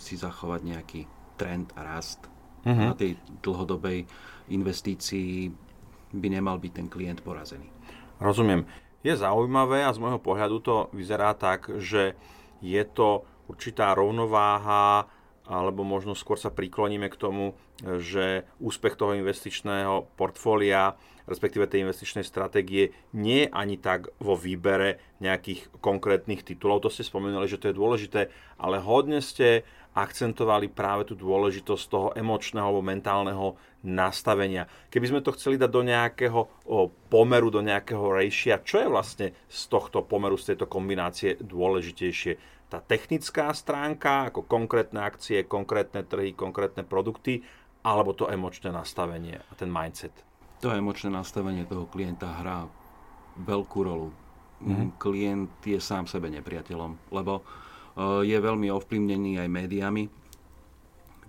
si 0.00 0.16
zachovať 0.16 0.60
nejaký 0.64 1.00
trend 1.36 1.70
a 1.76 1.84
rast. 1.86 2.26
Uh-huh. 2.66 2.90
Na 2.90 2.94
tej 2.94 3.16
dlhodobej 3.40 4.04
investícii 4.50 5.48
by 6.10 6.26
nemal 6.26 6.58
byť 6.58 6.72
ten 6.74 6.86
klient 6.90 7.22
porazený. 7.22 7.70
Rozumiem. 8.18 8.66
Je 9.00 9.16
zaujímavé 9.16 9.80
a 9.80 9.94
z 9.94 10.02
môjho 10.02 10.20
pohľadu 10.20 10.56
to 10.60 10.76
vyzerá 10.92 11.32
tak, 11.32 11.72
že 11.80 12.12
je 12.60 12.82
to 12.84 13.24
určitá 13.50 13.90
rovnováha 13.98 15.10
alebo 15.50 15.82
možno 15.82 16.14
skôr 16.14 16.38
sa 16.38 16.54
prikloníme 16.54 17.10
k 17.10 17.18
tomu, 17.18 17.58
že 17.82 18.46
úspech 18.62 18.94
toho 18.94 19.18
investičného 19.18 20.06
portfólia, 20.14 20.94
respektíve 21.26 21.66
tej 21.66 21.82
investičnej 21.82 22.22
stratégie, 22.22 22.94
nie 23.10 23.46
je 23.46 23.48
ani 23.50 23.74
tak 23.74 24.14
vo 24.22 24.38
výbere 24.38 25.02
nejakých 25.18 25.74
konkrétnych 25.82 26.46
titulov. 26.46 26.86
To 26.86 26.94
ste 26.94 27.02
spomenuli, 27.02 27.50
že 27.50 27.58
to 27.58 27.66
je 27.66 27.78
dôležité, 27.78 28.20
ale 28.62 28.78
hodne 28.78 29.18
ste 29.18 29.66
akcentovali 29.94 30.70
práve 30.70 31.10
tú 31.10 31.18
dôležitosť 31.18 31.84
toho 31.90 32.08
emočného 32.14 32.62
alebo 32.62 32.82
mentálneho 32.84 33.58
nastavenia. 33.82 34.70
Keby 34.92 35.06
sme 35.10 35.20
to 35.24 35.34
chceli 35.34 35.58
dať 35.58 35.70
do 35.72 35.82
nejakého 35.82 36.40
pomeru, 37.10 37.48
do 37.50 37.64
nejakého 37.64 38.06
ratio, 38.12 38.60
čo 38.62 38.76
je 38.80 38.88
vlastne 38.88 39.26
z 39.50 39.60
tohto 39.66 40.06
pomeru, 40.06 40.38
z 40.38 40.54
tejto 40.54 40.70
kombinácie 40.70 41.40
dôležitejšie? 41.42 42.60
tá 42.70 42.78
technická 42.78 43.50
stránka, 43.50 44.30
ako 44.30 44.46
konkrétne 44.46 45.02
akcie, 45.02 45.42
konkrétne 45.42 46.06
trhy, 46.06 46.38
konkrétne 46.38 46.86
produkty, 46.86 47.42
alebo 47.82 48.14
to 48.14 48.30
emočné 48.30 48.70
nastavenie 48.70 49.42
a 49.42 49.52
ten 49.58 49.66
mindset? 49.66 50.14
To 50.62 50.70
emočné 50.70 51.10
nastavenie 51.10 51.66
toho 51.66 51.90
klienta 51.90 52.30
hrá 52.30 52.70
veľkú 53.42 53.78
rolu. 53.82 54.14
Mm-hmm. 54.62 54.88
Klient 55.02 55.50
je 55.66 55.80
sám 55.82 56.06
sebe 56.06 56.30
nepriateľom, 56.30 57.10
lebo 57.10 57.42
je 57.98 58.36
veľmi 58.38 58.70
ovplyvnený 58.70 59.42
aj 59.42 59.48
médiami, 59.50 60.04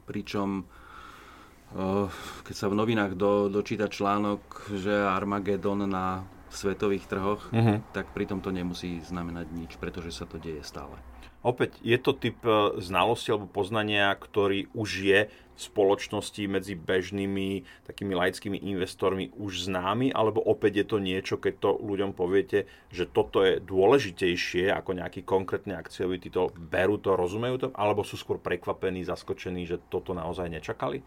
pričom 0.05 0.61
uh, 0.61 2.07
keď 2.43 2.55
sa 2.55 2.67
v 2.67 2.77
novinách 2.77 3.13
do, 3.15 3.47
dočíta 3.47 3.87
článok, 3.87 4.71
že 4.75 4.91
Armagedon 4.91 5.87
na 5.87 6.25
svetových 6.51 7.07
trhoch, 7.07 7.47
mm-hmm. 7.49 7.95
tak 7.95 8.11
pritom 8.11 8.43
to 8.43 8.51
nemusí 8.51 8.99
znamenať 9.01 9.47
nič, 9.55 9.71
pretože 9.79 10.11
sa 10.11 10.27
to 10.27 10.35
deje 10.35 10.61
stále. 10.67 10.99
Opäť, 11.41 11.81
je 11.81 11.97
to 11.97 12.13
typ 12.13 12.37
e, 12.45 12.77
znalosti 12.83 13.33
alebo 13.33 13.49
poznania, 13.49 14.13
ktorý 14.13 14.69
už 14.77 14.89
je 15.01 15.19
spoločnosti 15.61 16.43
medzi 16.49 16.73
bežnými 16.73 17.63
takými 17.85 18.13
laickými 18.17 18.57
investormi 18.65 19.29
už 19.37 19.69
známy, 19.69 20.09
alebo 20.11 20.41
opäť 20.41 20.81
je 20.81 20.85
to 20.89 20.97
niečo, 20.97 21.35
keď 21.37 21.53
to 21.61 21.69
ľuďom 21.77 22.17
poviete, 22.17 22.65
že 22.89 23.05
toto 23.05 23.45
je 23.45 23.61
dôležitejšie 23.61 24.73
ako 24.73 24.97
nejaký 24.97 25.21
konkrétny 25.21 25.77
akciový 25.77 26.17
titul, 26.17 26.49
berú 26.55 26.97
to, 26.97 27.13
rozumejú 27.13 27.55
to, 27.61 27.67
alebo 27.77 28.01
sú 28.01 28.17
skôr 28.17 28.41
prekvapení, 28.41 29.05
zaskočení, 29.05 29.69
že 29.69 29.77
toto 29.89 30.17
naozaj 30.17 30.49
nečakali? 30.49 31.05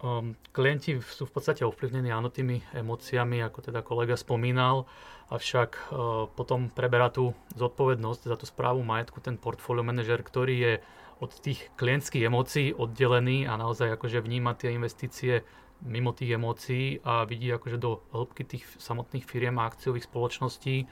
Um, 0.00 0.32
klienti 0.56 0.96
sú 0.96 1.28
v 1.28 1.32
podstate 1.36 1.60
ovplyvnení 1.60 2.08
áno 2.08 2.32
tými 2.32 2.64
emóciami, 2.72 3.44
ako 3.44 3.68
teda 3.68 3.84
kolega 3.84 4.16
spomínal, 4.16 4.88
avšak 5.28 5.70
uh, 5.76 6.24
potom 6.32 6.72
preberá 6.72 7.12
tú 7.12 7.36
zodpovednosť 7.52 8.32
za 8.32 8.36
tú 8.40 8.48
správu 8.48 8.80
majetku 8.80 9.20
ten 9.20 9.36
portfólio 9.36 9.84
manažer, 9.84 10.24
ktorý 10.24 10.56
je 10.56 10.74
od 11.20 11.32
tých 11.40 11.68
klientských 11.76 12.26
emócií 12.26 12.72
oddelený 12.72 13.44
a 13.44 13.60
naozaj 13.60 13.92
akože 13.94 14.24
vníma 14.24 14.56
tie 14.56 14.72
investície 14.72 15.44
mimo 15.84 16.12
tých 16.12 16.36
emócií 16.36 17.00
a 17.04 17.24
vidí 17.24 17.48
akože 17.52 17.80
do 17.80 18.04
hĺbky 18.12 18.44
tých 18.44 18.64
samotných 18.76 19.24
firiem 19.24 19.56
a 19.60 19.68
akciových 19.68 20.08
spoločností 20.08 20.84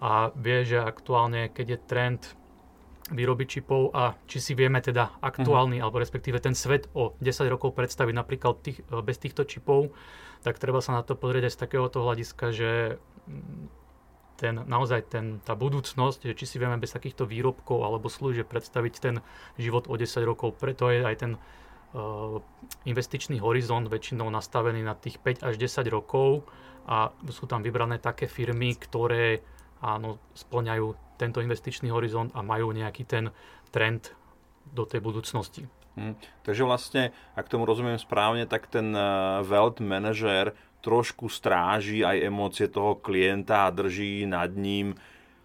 a 0.00 0.32
vie, 0.32 0.64
že 0.64 0.80
aktuálne, 0.80 1.52
keď 1.52 1.66
je 1.76 1.78
trend 1.88 2.22
výroby 3.12 3.44
čipov 3.44 3.92
a 3.92 4.16
či 4.24 4.40
si 4.40 4.52
vieme 4.56 4.80
teda 4.80 5.20
aktuálny, 5.20 5.76
uh-huh. 5.76 5.84
alebo 5.84 6.00
respektíve 6.00 6.40
ten 6.40 6.56
svet 6.56 6.88
o 6.96 7.12
10 7.20 7.52
rokov 7.52 7.76
predstaviť 7.76 8.14
napríklad 8.16 8.64
tých, 8.64 8.80
bez 9.04 9.20
týchto 9.20 9.44
čipov, 9.44 9.92
tak 10.40 10.56
treba 10.56 10.80
sa 10.80 10.96
na 10.96 11.04
to 11.04 11.12
pozrieť 11.12 11.52
aj 11.52 11.52
z 11.52 11.60
takéhoto 11.68 12.00
hľadiska, 12.00 12.44
že 12.56 12.70
ten, 14.34 14.60
naozaj 14.66 15.10
ten, 15.10 15.38
tá 15.42 15.54
budúcnosť, 15.54 16.26
že 16.30 16.34
či 16.34 16.44
si 16.44 16.56
vieme 16.58 16.78
bez 16.78 16.94
takýchto 16.94 17.26
výrobkov 17.26 17.86
alebo 17.86 18.10
služieb 18.10 18.50
predstaviť 18.50 18.94
ten 18.98 19.16
život 19.58 19.86
o 19.86 19.94
10 19.94 20.10
rokov. 20.26 20.58
Preto 20.58 20.90
je 20.90 21.06
aj 21.06 21.16
ten 21.22 21.32
investičný 22.84 23.38
horizont 23.38 23.86
väčšinou 23.86 24.26
nastavený 24.26 24.82
na 24.82 24.98
tých 24.98 25.22
5 25.22 25.46
až 25.46 25.54
10 25.54 25.86
rokov 25.94 26.42
a 26.90 27.14
sú 27.30 27.46
tam 27.46 27.62
vybrané 27.62 28.02
také 28.02 28.26
firmy, 28.26 28.74
ktoré 28.74 29.40
áno, 29.78 30.18
splňajú 30.34 31.16
tento 31.16 31.38
investičný 31.38 31.94
horizont 31.94 32.34
a 32.34 32.42
majú 32.42 32.74
nejaký 32.74 33.06
ten 33.06 33.30
trend 33.70 34.10
do 34.74 34.82
tej 34.82 34.98
budúcnosti. 34.98 35.70
Hmm. 35.94 36.18
Takže 36.42 36.66
vlastne, 36.66 37.14
ak 37.38 37.46
tomu 37.46 37.62
rozumiem 37.62 38.02
správne, 38.02 38.50
tak 38.50 38.66
ten 38.66 38.90
uh, 38.90 39.46
wealth 39.46 39.78
manager 39.78 40.50
trošku 40.84 41.32
stráži 41.32 42.04
aj 42.04 42.28
emócie 42.28 42.68
toho 42.68 43.00
klienta 43.00 43.64
a 43.64 43.72
drží 43.72 44.28
nad 44.28 44.52
ním 44.52 44.92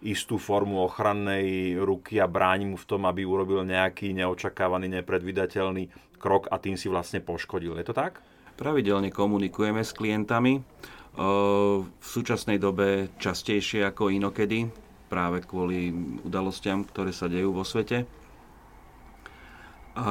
istú 0.04 0.36
formu 0.36 0.84
ochrannej 0.84 1.80
ruky 1.80 2.20
a 2.20 2.28
bráni 2.28 2.68
mu 2.68 2.76
v 2.76 2.88
tom, 2.88 3.08
aby 3.08 3.24
urobil 3.24 3.64
nejaký 3.64 4.12
neočakávaný, 4.12 5.00
nepredvydateľný 5.00 6.16
krok 6.20 6.52
a 6.52 6.60
tým 6.60 6.76
si 6.76 6.92
vlastne 6.92 7.24
poškodil. 7.24 7.76
Je 7.80 7.88
to 7.88 7.96
tak? 7.96 8.20
Pravidelne 8.60 9.08
komunikujeme 9.08 9.80
s 9.80 9.96
klientami. 9.96 10.60
V 11.90 12.04
súčasnej 12.04 12.60
dobe 12.60 13.12
častejšie 13.16 13.88
ako 13.88 14.12
inokedy, 14.12 14.68
práve 15.08 15.42
kvôli 15.44 15.90
udalostiam, 16.22 16.84
ktoré 16.84 17.10
sa 17.10 17.26
dejú 17.26 17.56
vo 17.56 17.64
svete. 17.64 18.04
A 19.96 20.06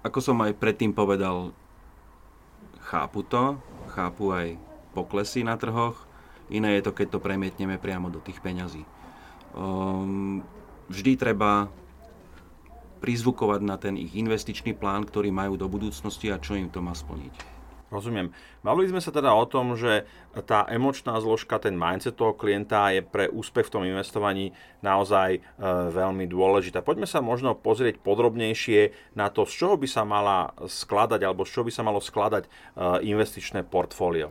ako 0.00 0.18
som 0.22 0.40
aj 0.40 0.56
predtým 0.56 0.94
povedal, 0.96 1.52
chápu 2.86 3.26
to, 3.28 3.60
chápu 3.90 4.30
aj 4.30 4.54
poklesy 4.94 5.42
na 5.42 5.58
trhoch, 5.58 6.10
Iné 6.50 6.78
je 6.78 6.90
to, 6.90 6.92
keď 6.92 7.14
to 7.14 7.22
premietneme 7.22 7.78
priamo 7.78 8.10
do 8.10 8.18
tých 8.18 8.42
peňazí. 8.42 8.82
Um, 9.54 10.42
vždy 10.90 11.14
treba 11.14 11.70
prizvukovať 12.98 13.60
na 13.62 13.78
ten 13.78 13.94
ich 13.94 14.12
investičný 14.18 14.74
plán, 14.74 15.06
ktorý 15.06 15.30
majú 15.30 15.54
do 15.54 15.70
budúcnosti 15.70 16.28
a 16.28 16.42
čo 16.42 16.58
im 16.58 16.68
to 16.68 16.82
má 16.82 16.92
splniť. 16.92 17.49
Rozumiem. 17.90 18.30
Bavili 18.62 18.86
sme 18.86 19.02
sa 19.02 19.10
teda 19.10 19.34
o 19.34 19.42
tom, 19.50 19.74
že 19.74 20.06
tá 20.46 20.62
emočná 20.70 21.18
zložka, 21.18 21.58
ten 21.58 21.74
mindset 21.74 22.14
toho 22.14 22.38
klienta 22.38 22.94
je 22.94 23.02
pre 23.02 23.26
úspech 23.26 23.66
v 23.66 23.74
tom 23.74 23.82
investovaní 23.82 24.54
naozaj 24.78 25.30
e, 25.34 25.40
veľmi 25.90 26.30
dôležitá. 26.30 26.86
Poďme 26.86 27.10
sa 27.10 27.18
možno 27.18 27.58
pozrieť 27.58 27.98
podrobnejšie 27.98 28.94
na 29.18 29.26
to, 29.26 29.42
z 29.42 29.52
čoho 29.58 29.74
by 29.74 29.90
sa 29.90 30.06
mala 30.06 30.54
skladať 30.62 31.20
alebo 31.26 31.42
z 31.42 31.50
čoho 31.50 31.66
by 31.66 31.72
sa 31.74 31.82
malo 31.82 31.98
skladať 31.98 32.46
e, 32.46 32.50
investičné 33.10 33.66
portfólio. 33.66 34.30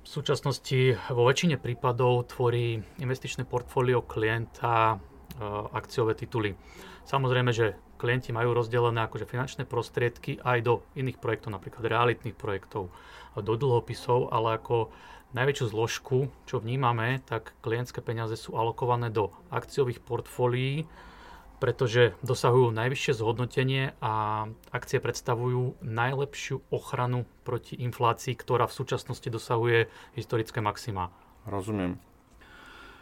V 0.00 0.08
súčasnosti 0.08 0.96
vo 1.12 1.28
väčšine 1.28 1.60
prípadov 1.60 2.32
tvorí 2.32 2.80
investičné 2.96 3.44
portfólio 3.44 4.00
klienta 4.08 4.96
e, 4.96 5.44
akciové 5.76 6.16
tituly. 6.16 6.56
Samozrejme, 7.04 7.52
že 7.52 7.76
klienti 8.00 8.32
majú 8.32 8.56
rozdelené 8.56 9.04
akože 9.04 9.28
finančné 9.28 9.68
prostriedky 9.68 10.40
aj 10.40 10.58
do 10.64 10.74
iných 10.96 11.20
projektov, 11.20 11.52
napríklad 11.52 11.84
realitných 11.84 12.32
projektov, 12.32 12.88
do 13.36 13.52
dlhopisov, 13.54 14.32
ale 14.32 14.56
ako 14.56 14.88
najväčšiu 15.36 15.66
zložku, 15.68 16.32
čo 16.48 16.58
vnímame, 16.58 17.20
tak 17.28 17.52
klientské 17.60 18.00
peniaze 18.00 18.34
sú 18.40 18.56
alokované 18.56 19.12
do 19.12 19.30
akciových 19.52 20.02
portfólií, 20.02 20.88
pretože 21.60 22.16
dosahujú 22.24 22.72
najvyššie 22.72 23.12
zhodnotenie 23.20 23.92
a 24.00 24.48
akcie 24.72 24.96
predstavujú 24.96 25.84
najlepšiu 25.84 26.72
ochranu 26.72 27.28
proti 27.44 27.76
inflácii, 27.76 28.32
ktorá 28.32 28.64
v 28.64 28.76
súčasnosti 28.80 29.28
dosahuje 29.28 29.92
historické 30.16 30.64
maxima. 30.64 31.12
Rozumiem. 31.44 32.09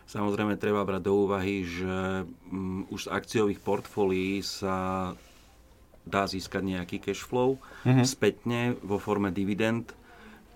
Samozrejme 0.09 0.57
treba 0.57 0.89
brať 0.89 1.05
do 1.05 1.29
úvahy, 1.29 1.69
že 1.69 2.25
um, 2.49 2.89
už 2.89 3.07
z 3.07 3.13
akciových 3.13 3.61
portfólií 3.61 4.41
sa 4.41 5.13
dá 6.09 6.25
získať 6.25 6.65
nejaký 6.65 6.97
cash 7.05 7.21
flow 7.21 7.61
mm-hmm. 7.85 8.07
spätne 8.09 8.61
vo 8.81 8.97
forme 8.97 9.29
dividend, 9.29 9.93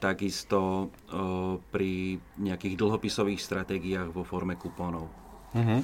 takisto 0.00 0.88
uh, 0.88 1.60
pri 1.68 2.16
nejakých 2.40 2.80
dlhopisových 2.80 3.44
stratégiách 3.44 4.08
vo 4.08 4.24
forme 4.24 4.56
kupónov. 4.56 5.12
Mm-hmm. 5.52 5.80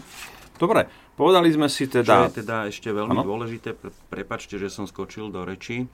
Dobre, 0.56 0.88
povedali 1.12 1.52
sme 1.52 1.68
si 1.68 1.86
teda... 1.92 2.24
Čo 2.24 2.32
je 2.32 2.38
teda 2.40 2.56
ešte 2.72 2.88
veľmi 2.88 3.20
ano? 3.20 3.28
dôležité, 3.28 3.76
prepačte, 4.08 4.56
že 4.56 4.72
som 4.72 4.88
skočil 4.88 5.28
do 5.28 5.44
reči. 5.44 5.84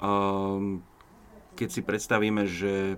Um, 0.00 0.80
keď 1.52 1.68
si 1.68 1.80
predstavíme, 1.84 2.48
že 2.48 2.96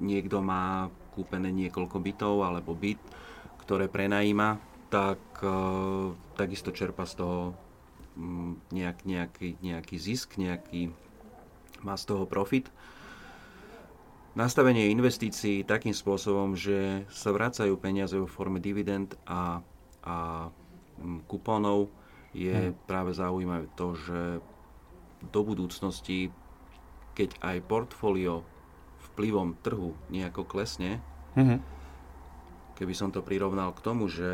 niekto 0.00 0.40
má 0.40 0.88
kúpené 1.12 1.50
niekoľko 1.50 1.98
bytov 1.98 2.34
alebo 2.46 2.72
byt, 2.72 3.00
ktoré 3.66 3.86
prenajíma, 3.86 4.58
tak 4.90 5.20
uh, 5.42 6.14
takisto 6.34 6.74
čerpa 6.74 7.06
z 7.06 7.22
toho 7.22 7.54
um, 8.18 8.58
nejak, 8.74 9.06
nejaký, 9.06 9.58
nejaký 9.62 9.96
zisk, 9.98 10.38
nejaký, 10.38 10.90
má 11.82 11.94
z 11.94 12.04
toho 12.10 12.24
profit. 12.26 12.70
Nastavenie 14.34 14.94
investícií 14.94 15.66
takým 15.66 15.94
spôsobom, 15.94 16.54
že 16.54 17.02
sa 17.10 17.34
vracajú 17.34 17.74
peniaze 17.78 18.14
vo 18.14 18.30
forme 18.30 18.62
dividend 18.62 19.18
a 19.26 19.62
a 20.04 20.48
mm, 21.00 21.28
kupónov 21.28 21.92
je 22.32 22.70
hmm. 22.70 22.86
práve 22.86 23.12
zaujímavé 23.12 23.66
to, 23.74 23.98
že 23.98 24.20
do 25.20 25.40
budúcnosti, 25.44 26.32
keď 27.12 27.36
aj 27.44 27.56
portfólio 27.68 28.46
vplyvom 29.12 29.58
trhu 29.60 29.92
nejako 30.08 30.46
klesne, 30.46 31.02
hmm. 31.36 31.58
keby 32.78 32.94
som 32.96 33.10
to 33.10 33.20
prirovnal 33.20 33.74
k 33.74 33.84
tomu, 33.84 34.06
že 34.06 34.30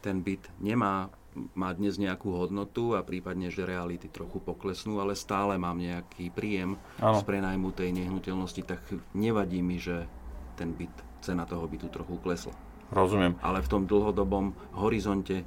ten 0.00 0.24
byt 0.24 0.48
nemá 0.58 1.12
má 1.54 1.70
dnes 1.70 1.94
nejakú 1.94 2.34
hodnotu 2.34 2.98
a 2.98 3.06
prípadne, 3.06 3.54
že 3.54 3.62
reality 3.62 4.10
trochu 4.10 4.42
poklesnú, 4.42 4.98
ale 4.98 5.14
stále 5.14 5.54
mám 5.62 5.78
nejaký 5.78 6.34
príjem 6.34 6.74
ano. 6.98 7.18
z 7.18 7.22
prenajmu 7.22 7.70
tej 7.70 7.94
nehnuteľnosti, 7.94 8.62
tak 8.66 8.82
nevadí 9.14 9.62
mi, 9.62 9.78
že 9.78 10.10
ten 10.58 10.74
byt, 10.74 10.90
cena 11.22 11.46
toho 11.46 11.70
bytu 11.70 11.86
trochu 11.86 12.18
klesla. 12.18 12.54
Rozumiem. 12.90 13.38
Ale 13.46 13.62
v 13.62 13.70
tom 13.70 13.86
dlhodobom 13.86 14.74
horizonte 14.74 15.46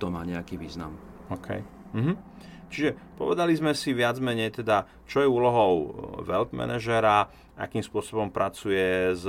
to 0.00 0.08
má 0.08 0.24
nejaký 0.24 0.56
význam. 0.56 0.96
OK. 1.28 1.60
Mhm. 1.92 2.14
Čiže 2.72 2.96
povedali 3.20 3.52
sme 3.52 3.76
si 3.76 3.92
viac 3.92 4.16
menej 4.16 4.64
teda, 4.64 4.88
čo 5.04 5.20
je 5.20 5.28
úlohou 5.28 5.72
e, 5.76 5.86
wealth 6.24 6.56
manažera, 6.56 7.28
akým 7.60 7.84
spôsobom 7.84 8.32
pracuje 8.32 9.12
s 9.12 9.28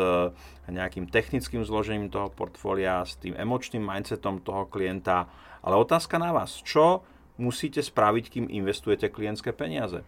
nejakým 0.71 1.12
technickým 1.12 1.67
zložením 1.67 2.08
toho 2.08 2.32
portfólia, 2.32 3.03
s 3.03 3.19
tým 3.19 3.36
emočným 3.36 3.84
mindsetom 3.84 4.39
toho 4.39 4.63
klienta. 4.71 5.27
Ale 5.60 5.75
otázka 5.75 6.15
na 6.15 6.32
vás, 6.32 6.63
čo 6.63 7.03
musíte 7.36 7.84
spraviť, 7.84 8.25
kým 8.32 8.45
investujete 8.47 9.12
klientské 9.12 9.51
peniaze? 9.51 10.08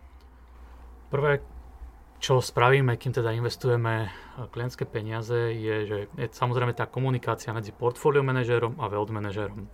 Prvé, 1.12 1.44
čo 2.24 2.42
spravíme, 2.42 2.96
kým 2.98 3.14
teda 3.14 3.36
investujeme 3.36 4.08
eh, 4.08 4.10
klientské 4.50 4.88
peniaze, 4.88 5.54
je, 5.54 5.76
že 5.86 5.98
je 6.16 6.28
samozrejme 6.32 6.74
tá 6.74 6.88
komunikácia 6.88 7.52
medzi 7.52 7.76
portfólio 7.76 8.24
manažérom 8.24 8.80
a 8.80 8.90
wealth 8.90 9.12
manažérom. 9.12 9.68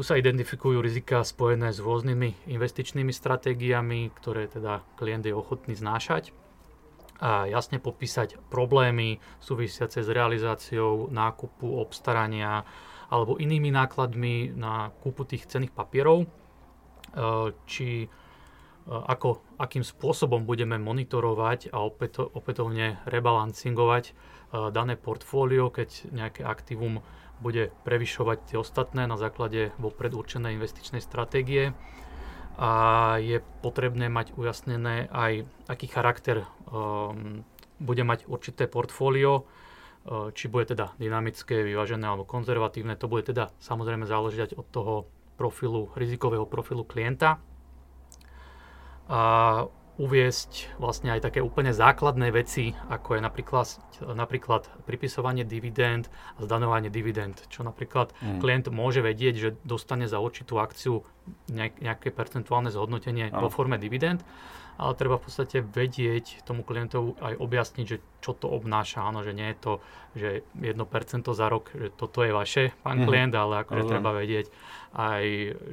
Tu 0.00 0.08
sa 0.08 0.16
identifikujú 0.16 0.80
rizika 0.80 1.20
spojené 1.20 1.76
s 1.76 1.84
rôznymi 1.84 2.48
investičnými 2.48 3.12
stratégiami, 3.12 4.08
ktoré 4.16 4.48
teda 4.48 4.80
klient 4.96 5.28
je 5.28 5.36
ochotný 5.36 5.76
znášať 5.76 6.32
a 7.20 7.44
jasne 7.44 7.76
popísať 7.76 8.40
problémy 8.48 9.20
súvisiace 9.44 10.00
s 10.00 10.08
realizáciou 10.08 11.12
nákupu, 11.12 11.76
obstarania 11.76 12.64
alebo 13.12 13.36
inými 13.36 13.68
nákladmi 13.68 14.56
na 14.56 14.88
kúpu 15.04 15.28
tých 15.28 15.44
cených 15.44 15.76
papierov, 15.76 16.24
eh, 16.24 17.52
či 17.68 18.08
ako, 18.88 19.44
akým 19.60 19.84
spôsobom 19.84 20.48
budeme 20.48 20.80
monitorovať 20.80 21.70
a 21.70 21.84
opäto, 21.84 22.24
opätovne 22.24 22.98
rebalancingovať 23.06 24.04
e, 24.10 24.12
dané 24.74 24.96
portfólio, 24.98 25.70
keď 25.70 26.10
nejaké 26.10 26.42
aktívum 26.42 27.04
bude 27.40 27.72
prevyšovať 27.88 28.52
tie 28.52 28.56
ostatné 28.60 29.08
na 29.08 29.16
základe 29.16 29.72
vopred 29.80 30.12
určenej 30.12 30.60
investičnej 30.60 31.00
stratégie 31.00 31.72
a 32.60 32.70
je 33.16 33.40
potrebné 33.64 34.12
mať 34.12 34.36
ujasnené 34.36 35.08
aj, 35.08 35.48
aký 35.64 35.88
charakter 35.88 36.44
um, 36.68 37.40
bude 37.80 38.04
mať 38.04 38.28
určité 38.28 38.68
portfólio, 38.68 39.48
uh, 40.04 40.28
či 40.36 40.52
bude 40.52 40.68
teda 40.68 40.92
dynamické, 41.00 41.64
vyvážené 41.64 42.04
alebo 42.04 42.28
konzervatívne. 42.28 43.00
To 43.00 43.08
bude 43.08 43.24
teda 43.24 43.48
samozrejme 43.64 44.04
záležať 44.04 44.60
od 44.60 44.68
toho 44.68 44.94
profilu, 45.40 45.88
rizikového 45.96 46.44
profilu 46.44 46.84
klienta 46.84 47.40
a 49.08 49.20
uviesť 50.00 50.80
vlastne 50.80 51.12
aj 51.12 51.28
také 51.28 51.44
úplne 51.44 51.76
základné 51.76 52.32
veci, 52.32 52.72
ako 52.88 53.16
je 53.16 53.20
napríklad, 53.20 53.68
napríklad 54.16 54.64
pripisovanie 54.88 55.44
dividend 55.44 56.08
a 56.40 56.48
zdanovanie 56.48 56.88
dividend, 56.88 57.44
čo 57.52 57.60
napríklad 57.60 58.16
mm. 58.16 58.40
klient 58.40 58.72
môže 58.72 59.04
vedieť, 59.04 59.34
že 59.36 59.50
dostane 59.60 60.08
za 60.08 60.16
určitú 60.16 60.56
akciu 60.56 61.04
nejaké 61.52 62.08
percentuálne 62.16 62.72
zhodnotenie 62.72 63.28
oh. 63.28 63.44
vo 63.44 63.48
forme 63.52 63.76
dividend, 63.76 64.24
ale 64.80 64.96
treba 64.96 65.20
v 65.20 65.28
podstate 65.28 65.60
vedieť 65.60 66.48
tomu 66.48 66.64
klientovi 66.64 67.20
aj 67.20 67.34
objasniť, 67.36 67.84
že 67.84 68.00
čo 68.24 68.32
to 68.32 68.48
obnáša, 68.48 69.04
áno, 69.04 69.20
že 69.20 69.36
nie 69.36 69.52
je 69.52 69.58
to, 69.60 69.72
že 70.16 70.28
1% 70.56 71.28
za 71.28 71.46
rok, 71.52 71.68
že 71.76 71.92
toto 71.92 72.24
je 72.24 72.32
vaše, 72.32 72.72
pán 72.80 73.04
mm. 73.04 73.06
klient, 73.06 73.34
ale 73.36 73.68
akože 73.68 73.84
treba 73.84 74.16
vedieť 74.16 74.48
aj, 74.96 75.24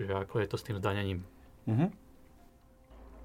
že 0.03 0.13
ako 0.27 0.35
je 0.43 0.47
to 0.51 0.55
s 0.59 0.65
tým 0.67 0.75
zdanením. 0.83 1.23
Mm-hmm. 1.63 2.06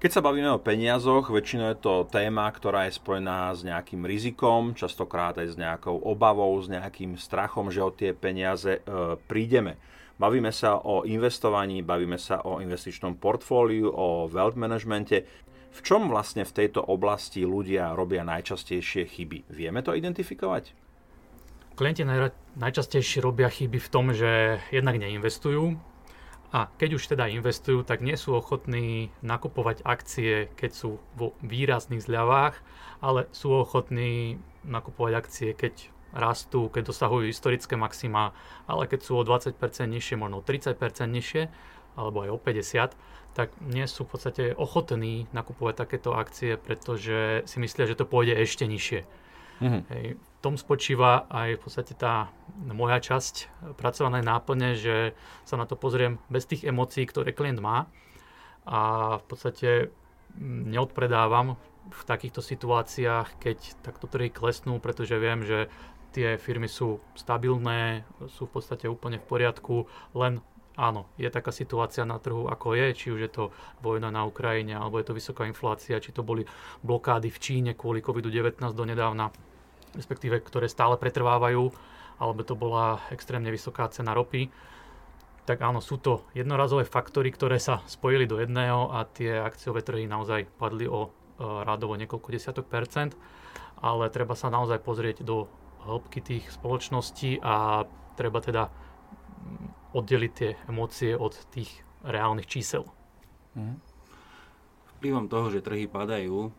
Keď 0.03 0.19
sa 0.19 0.27
bavíme 0.27 0.51
o 0.51 0.59
peniazoch, 0.59 1.31
väčšinou 1.31 1.71
je 1.71 1.79
to 1.79 2.03
téma, 2.11 2.51
ktorá 2.51 2.91
je 2.91 2.99
spojená 2.99 3.55
s 3.55 3.63
nejakým 3.63 4.03
rizikom, 4.03 4.75
častokrát 4.75 5.39
aj 5.39 5.47
s 5.47 5.55
nejakou 5.55 5.95
obavou, 5.95 6.51
s 6.59 6.67
nejakým 6.67 7.15
strachom, 7.15 7.71
že 7.71 7.79
o 7.79 7.87
tie 7.87 8.11
peniaze 8.11 8.83
e, 8.83 9.15
prídeme. 9.31 9.79
Bavíme 10.19 10.51
sa 10.51 10.75
o 10.75 11.07
investovaní, 11.07 11.79
bavíme 11.87 12.19
sa 12.19 12.43
o 12.43 12.59
investičnom 12.59 13.15
portfóliu, 13.15 13.87
o 13.95 14.27
wealth 14.27 14.59
managemente. 14.59 15.23
V 15.71 15.79
čom 15.79 16.11
vlastne 16.11 16.43
v 16.43 16.51
tejto 16.51 16.83
oblasti 16.83 17.47
ľudia 17.47 17.95
robia 17.95 18.27
najčastejšie 18.27 19.07
chyby? 19.07 19.55
Vieme 19.55 19.87
to 19.87 19.95
identifikovať? 19.95 20.75
Klienti 21.79 22.03
najčastejšie 22.59 23.23
robia 23.23 23.47
chyby 23.47 23.79
v 23.79 23.87
tom, 23.87 24.11
že 24.11 24.59
jednak 24.67 24.99
neinvestujú, 24.99 25.92
a 26.53 26.69
keď 26.77 27.01
už 27.01 27.17
teda 27.17 27.25
investujú, 27.33 27.81
tak 27.81 28.05
nie 28.05 28.13
sú 28.13 28.37
ochotní 28.37 29.09
nakupovať 29.25 29.81
akcie, 29.81 30.53
keď 30.53 30.71
sú 30.71 31.01
vo 31.17 31.33
výrazných 31.41 32.05
zľavách, 32.05 32.61
ale 33.01 33.25
sú 33.33 33.57
ochotní 33.57 34.37
nakupovať 34.61 35.13
akcie, 35.17 35.49
keď 35.57 35.89
rastú, 36.13 36.69
keď 36.69 36.93
dosahujú 36.93 37.25
historické 37.25 37.73
maxima, 37.73 38.37
ale 38.69 38.85
keď 38.85 39.01
sú 39.01 39.17
o 39.17 39.25
20% 39.25 39.57
nižšie, 39.89 40.13
možno 40.13 40.39
o 40.39 40.45
30% 40.45 40.77
nižšie, 41.09 41.43
alebo 41.97 42.21
aj 42.21 42.29
o 42.29 42.37
50%, 42.37 42.93
tak 43.33 43.49
nie 43.65 43.89
sú 43.89 44.05
v 44.05 44.13
podstate 44.13 44.43
ochotní 44.53 45.25
nakupovať 45.33 45.73
takéto 45.73 46.13
akcie, 46.13 46.61
pretože 46.61 47.41
si 47.49 47.57
myslia, 47.57 47.89
že 47.89 47.97
to 47.97 48.05
pôjde 48.05 48.37
ešte 48.37 48.69
nižšie. 48.69 49.01
Mm-hmm. 49.57 49.81
Hej, 49.89 50.05
v 50.21 50.32
tom 50.43 50.59
spočíva 50.59 51.23
aj 51.31 51.55
v 51.55 51.61
podstate 51.63 51.95
tá 51.95 52.27
moja 52.67 52.99
časť 52.99 53.47
pracovanej 53.79 54.27
náplne, 54.27 54.75
že 54.75 55.15
sa 55.47 55.55
na 55.55 55.63
to 55.63 55.79
pozriem 55.79 56.19
bez 56.27 56.43
tých 56.43 56.67
emócií, 56.67 57.07
ktoré 57.07 57.31
klient 57.31 57.63
má. 57.63 57.87
A 58.67 59.15
v 59.23 59.25
podstate 59.31 59.95
neodpredávam 60.67 61.55
v 61.87 62.01
takýchto 62.03 62.43
situáciách, 62.43 63.39
keď 63.39 63.57
takto 63.79 64.11
trhy 64.11 64.27
klesnú, 64.27 64.83
pretože 64.83 65.15
viem, 65.15 65.47
že 65.47 65.71
tie 66.11 66.35
firmy 66.35 66.67
sú 66.67 66.99
stabilné, 67.15 68.03
sú 68.27 68.45
v 68.51 68.59
podstate 68.59 68.91
úplne 68.91 69.23
v 69.23 69.27
poriadku, 69.27 69.87
len 70.15 70.43
áno, 70.75 71.07
je 71.15 71.27
taká 71.31 71.51
situácia 71.55 72.03
na 72.03 72.19
trhu, 72.19 72.49
ako 72.49 72.75
je, 72.77 72.87
či 72.93 73.07
už 73.15 73.19
je 73.19 73.31
to 73.31 73.43
vojna 73.81 74.09
na 74.11 74.27
Ukrajine, 74.27 74.75
alebo 74.75 74.99
je 74.99 75.07
to 75.07 75.17
vysoká 75.17 75.47
inflácia, 75.47 76.01
či 76.01 76.15
to 76.15 76.25
boli 76.25 76.45
blokády 76.81 77.29
v 77.29 77.41
Číne 77.41 77.71
kvôli 77.75 77.99
COVID-19 77.99 78.59
do 78.73 78.83
nedávna 78.85 79.31
respektíve 79.93 80.41
ktoré 80.41 80.69
stále 80.69 80.97
pretrvávajú, 80.97 81.69
alebo 82.21 82.41
to 82.45 82.53
bola 82.53 83.01
extrémne 83.09 83.49
vysoká 83.49 83.89
cena 83.89 84.13
ropy, 84.13 84.49
tak 85.43 85.59
áno, 85.59 85.83
sú 85.83 85.99
to 85.99 86.23
jednorazové 86.31 86.87
faktory, 86.87 87.33
ktoré 87.35 87.59
sa 87.59 87.83
spojili 87.83 88.23
do 88.23 88.39
jedného 88.39 88.95
a 88.95 89.03
tie 89.03 89.43
akciové 89.43 89.83
trhy 89.83 90.07
naozaj 90.07 90.47
padli 90.55 90.87
o 90.87 91.07
e, 91.07 91.09
rádovo 91.43 91.99
niekoľko 91.99 92.31
desiatok 92.31 92.65
percent, 92.71 93.11
ale 93.83 94.07
treba 94.07 94.39
sa 94.39 94.47
naozaj 94.47 94.79
pozrieť 94.79 95.27
do 95.27 95.51
hĺbky 95.83 96.23
tých 96.23 96.47
spoločností 96.47 97.43
a 97.43 97.83
treba 98.15 98.39
teda 98.39 98.71
oddeliť 99.91 100.31
tie 100.31 100.51
emócie 100.71 101.11
od 101.11 101.35
tých 101.51 101.83
reálnych 102.07 102.47
čísel. 102.47 102.87
Mhm. 103.59 103.75
Vplyvom 104.97 105.27
toho, 105.27 105.51
že 105.51 105.59
trhy 105.59 105.91
padajú, 105.91 106.55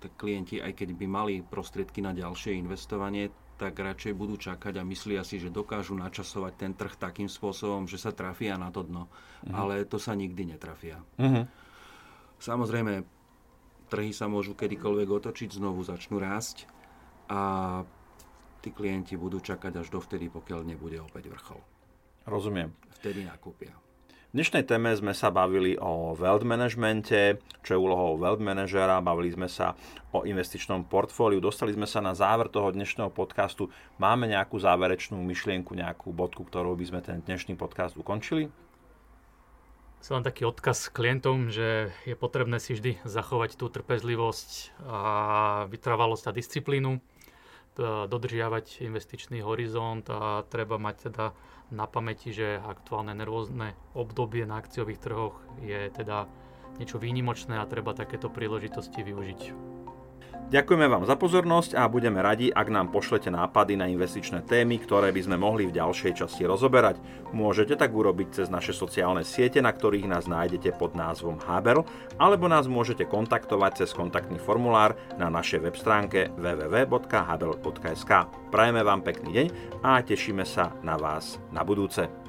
tak 0.00 0.16
klienti, 0.16 0.56
aj 0.58 0.72
keď 0.72 0.96
by 0.96 1.06
mali 1.06 1.34
prostriedky 1.44 2.00
na 2.00 2.16
ďalšie 2.16 2.56
investovanie, 2.56 3.28
tak 3.60 3.76
radšej 3.76 4.16
budú 4.16 4.40
čakať 4.40 4.80
a 4.80 4.88
myslia 4.88 5.20
si, 5.20 5.36
že 5.36 5.52
dokážu 5.52 5.92
načasovať 5.92 6.52
ten 6.56 6.72
trh 6.72 6.96
takým 6.96 7.28
spôsobom, 7.28 7.84
že 7.84 8.00
sa 8.00 8.08
trafia 8.08 8.56
na 8.56 8.72
to 8.72 8.80
dno. 8.88 9.04
Uh-huh. 9.04 9.52
Ale 9.52 9.84
to 9.84 10.00
sa 10.00 10.16
nikdy 10.16 10.48
netrafia. 10.48 10.96
Uh-huh. 11.20 11.44
Samozrejme, 12.40 13.04
trhy 13.92 14.16
sa 14.16 14.32
môžu 14.32 14.56
kedykoľvek 14.56 15.08
otočiť, 15.12 15.60
znovu 15.60 15.84
začnú 15.84 16.16
rásť 16.16 16.64
a 17.28 17.84
tí 18.64 18.72
klienti 18.72 19.20
budú 19.20 19.44
čakať 19.44 19.84
až 19.84 19.92
dovtedy, 19.92 20.32
pokiaľ 20.32 20.64
nebude 20.64 20.96
opäť 21.04 21.28
vrchol. 21.28 21.60
Rozumiem. 22.24 22.72
Vtedy 22.96 23.28
nakúpia. 23.28 23.76
V 24.30 24.38
dnešnej 24.38 24.62
téme 24.62 24.94
sme 24.94 25.10
sa 25.10 25.34
bavili 25.34 25.74
o 25.74 26.14
wealth 26.14 26.46
managemente, 26.46 27.42
čo 27.66 27.74
je 27.74 27.82
úlohou 27.82 28.14
wealth 28.14 28.38
manažera, 28.38 29.02
bavili 29.02 29.34
sme 29.34 29.50
sa 29.50 29.74
o 30.14 30.22
investičnom 30.22 30.86
portfóliu, 30.86 31.42
dostali 31.42 31.74
sme 31.74 31.82
sa 31.82 31.98
na 31.98 32.14
záver 32.14 32.46
toho 32.46 32.70
dnešného 32.70 33.10
podcastu. 33.10 33.74
Máme 33.98 34.30
nejakú 34.30 34.54
záverečnú 34.62 35.18
myšlienku, 35.18 35.74
nejakú 35.74 36.14
bodku, 36.14 36.46
ktorou 36.46 36.78
by 36.78 36.84
sme 36.86 37.00
ten 37.02 37.18
dnešný 37.26 37.58
podcast 37.58 37.98
ukončili? 37.98 38.46
Chcem 39.98 40.22
len 40.22 40.22
taký 40.22 40.46
odkaz 40.46 40.94
klientom, 40.94 41.50
že 41.50 41.90
je 42.06 42.14
potrebné 42.14 42.62
si 42.62 42.78
vždy 42.78 43.02
zachovať 43.02 43.58
tú 43.58 43.66
trpezlivosť 43.66 44.78
a 44.86 45.00
vytrvalosť 45.66 46.30
a 46.30 46.36
disciplínu, 46.38 47.02
dodržiavať 47.78 48.82
investičný 48.82 49.40
horizont 49.46 50.02
a 50.10 50.42
treba 50.50 50.76
mať 50.76 50.96
teda 51.10 51.26
na 51.70 51.86
pamäti, 51.86 52.34
že 52.34 52.58
aktuálne 52.58 53.14
nervózne 53.14 53.78
obdobie 53.94 54.42
na 54.42 54.58
akciových 54.58 54.98
trhoch 54.98 55.38
je 55.62 55.78
teda 55.94 56.26
niečo 56.82 56.98
výnimočné 56.98 57.58
a 57.58 57.68
treba 57.70 57.94
takéto 57.94 58.26
príležitosti 58.32 59.06
využiť. 59.06 59.40
Ďakujeme 60.50 60.90
vám 60.90 61.06
za 61.06 61.14
pozornosť 61.14 61.78
a 61.78 61.86
budeme 61.86 62.18
radi, 62.18 62.50
ak 62.50 62.74
nám 62.74 62.90
pošlete 62.90 63.30
nápady 63.30 63.78
na 63.78 63.86
investičné 63.86 64.42
témy, 64.42 64.82
ktoré 64.82 65.14
by 65.14 65.22
sme 65.22 65.38
mohli 65.38 65.70
v 65.70 65.78
ďalšej 65.78 66.26
časti 66.26 66.42
rozoberať. 66.42 66.98
Môžete 67.30 67.78
tak 67.78 67.94
urobiť 67.94 68.34
cez 68.34 68.46
naše 68.50 68.74
sociálne 68.74 69.22
siete, 69.22 69.62
na 69.62 69.70
ktorých 69.70 70.10
nás 70.10 70.26
nájdete 70.26 70.74
pod 70.74 70.98
názvom 70.98 71.38
Haber, 71.46 71.86
alebo 72.18 72.50
nás 72.50 72.66
môžete 72.66 73.06
kontaktovať 73.06 73.86
cez 73.86 73.94
kontaktný 73.94 74.42
formulár 74.42 74.98
na 75.22 75.30
našej 75.30 75.70
web 75.70 75.78
stránke 75.78 76.34
www.habel.sk. 76.34 78.12
Prajeme 78.50 78.82
vám 78.82 79.06
pekný 79.06 79.30
deň 79.30 79.46
a 79.86 80.02
tešíme 80.02 80.42
sa 80.42 80.74
na 80.82 80.98
vás 80.98 81.38
na 81.54 81.62
budúce. 81.62 82.19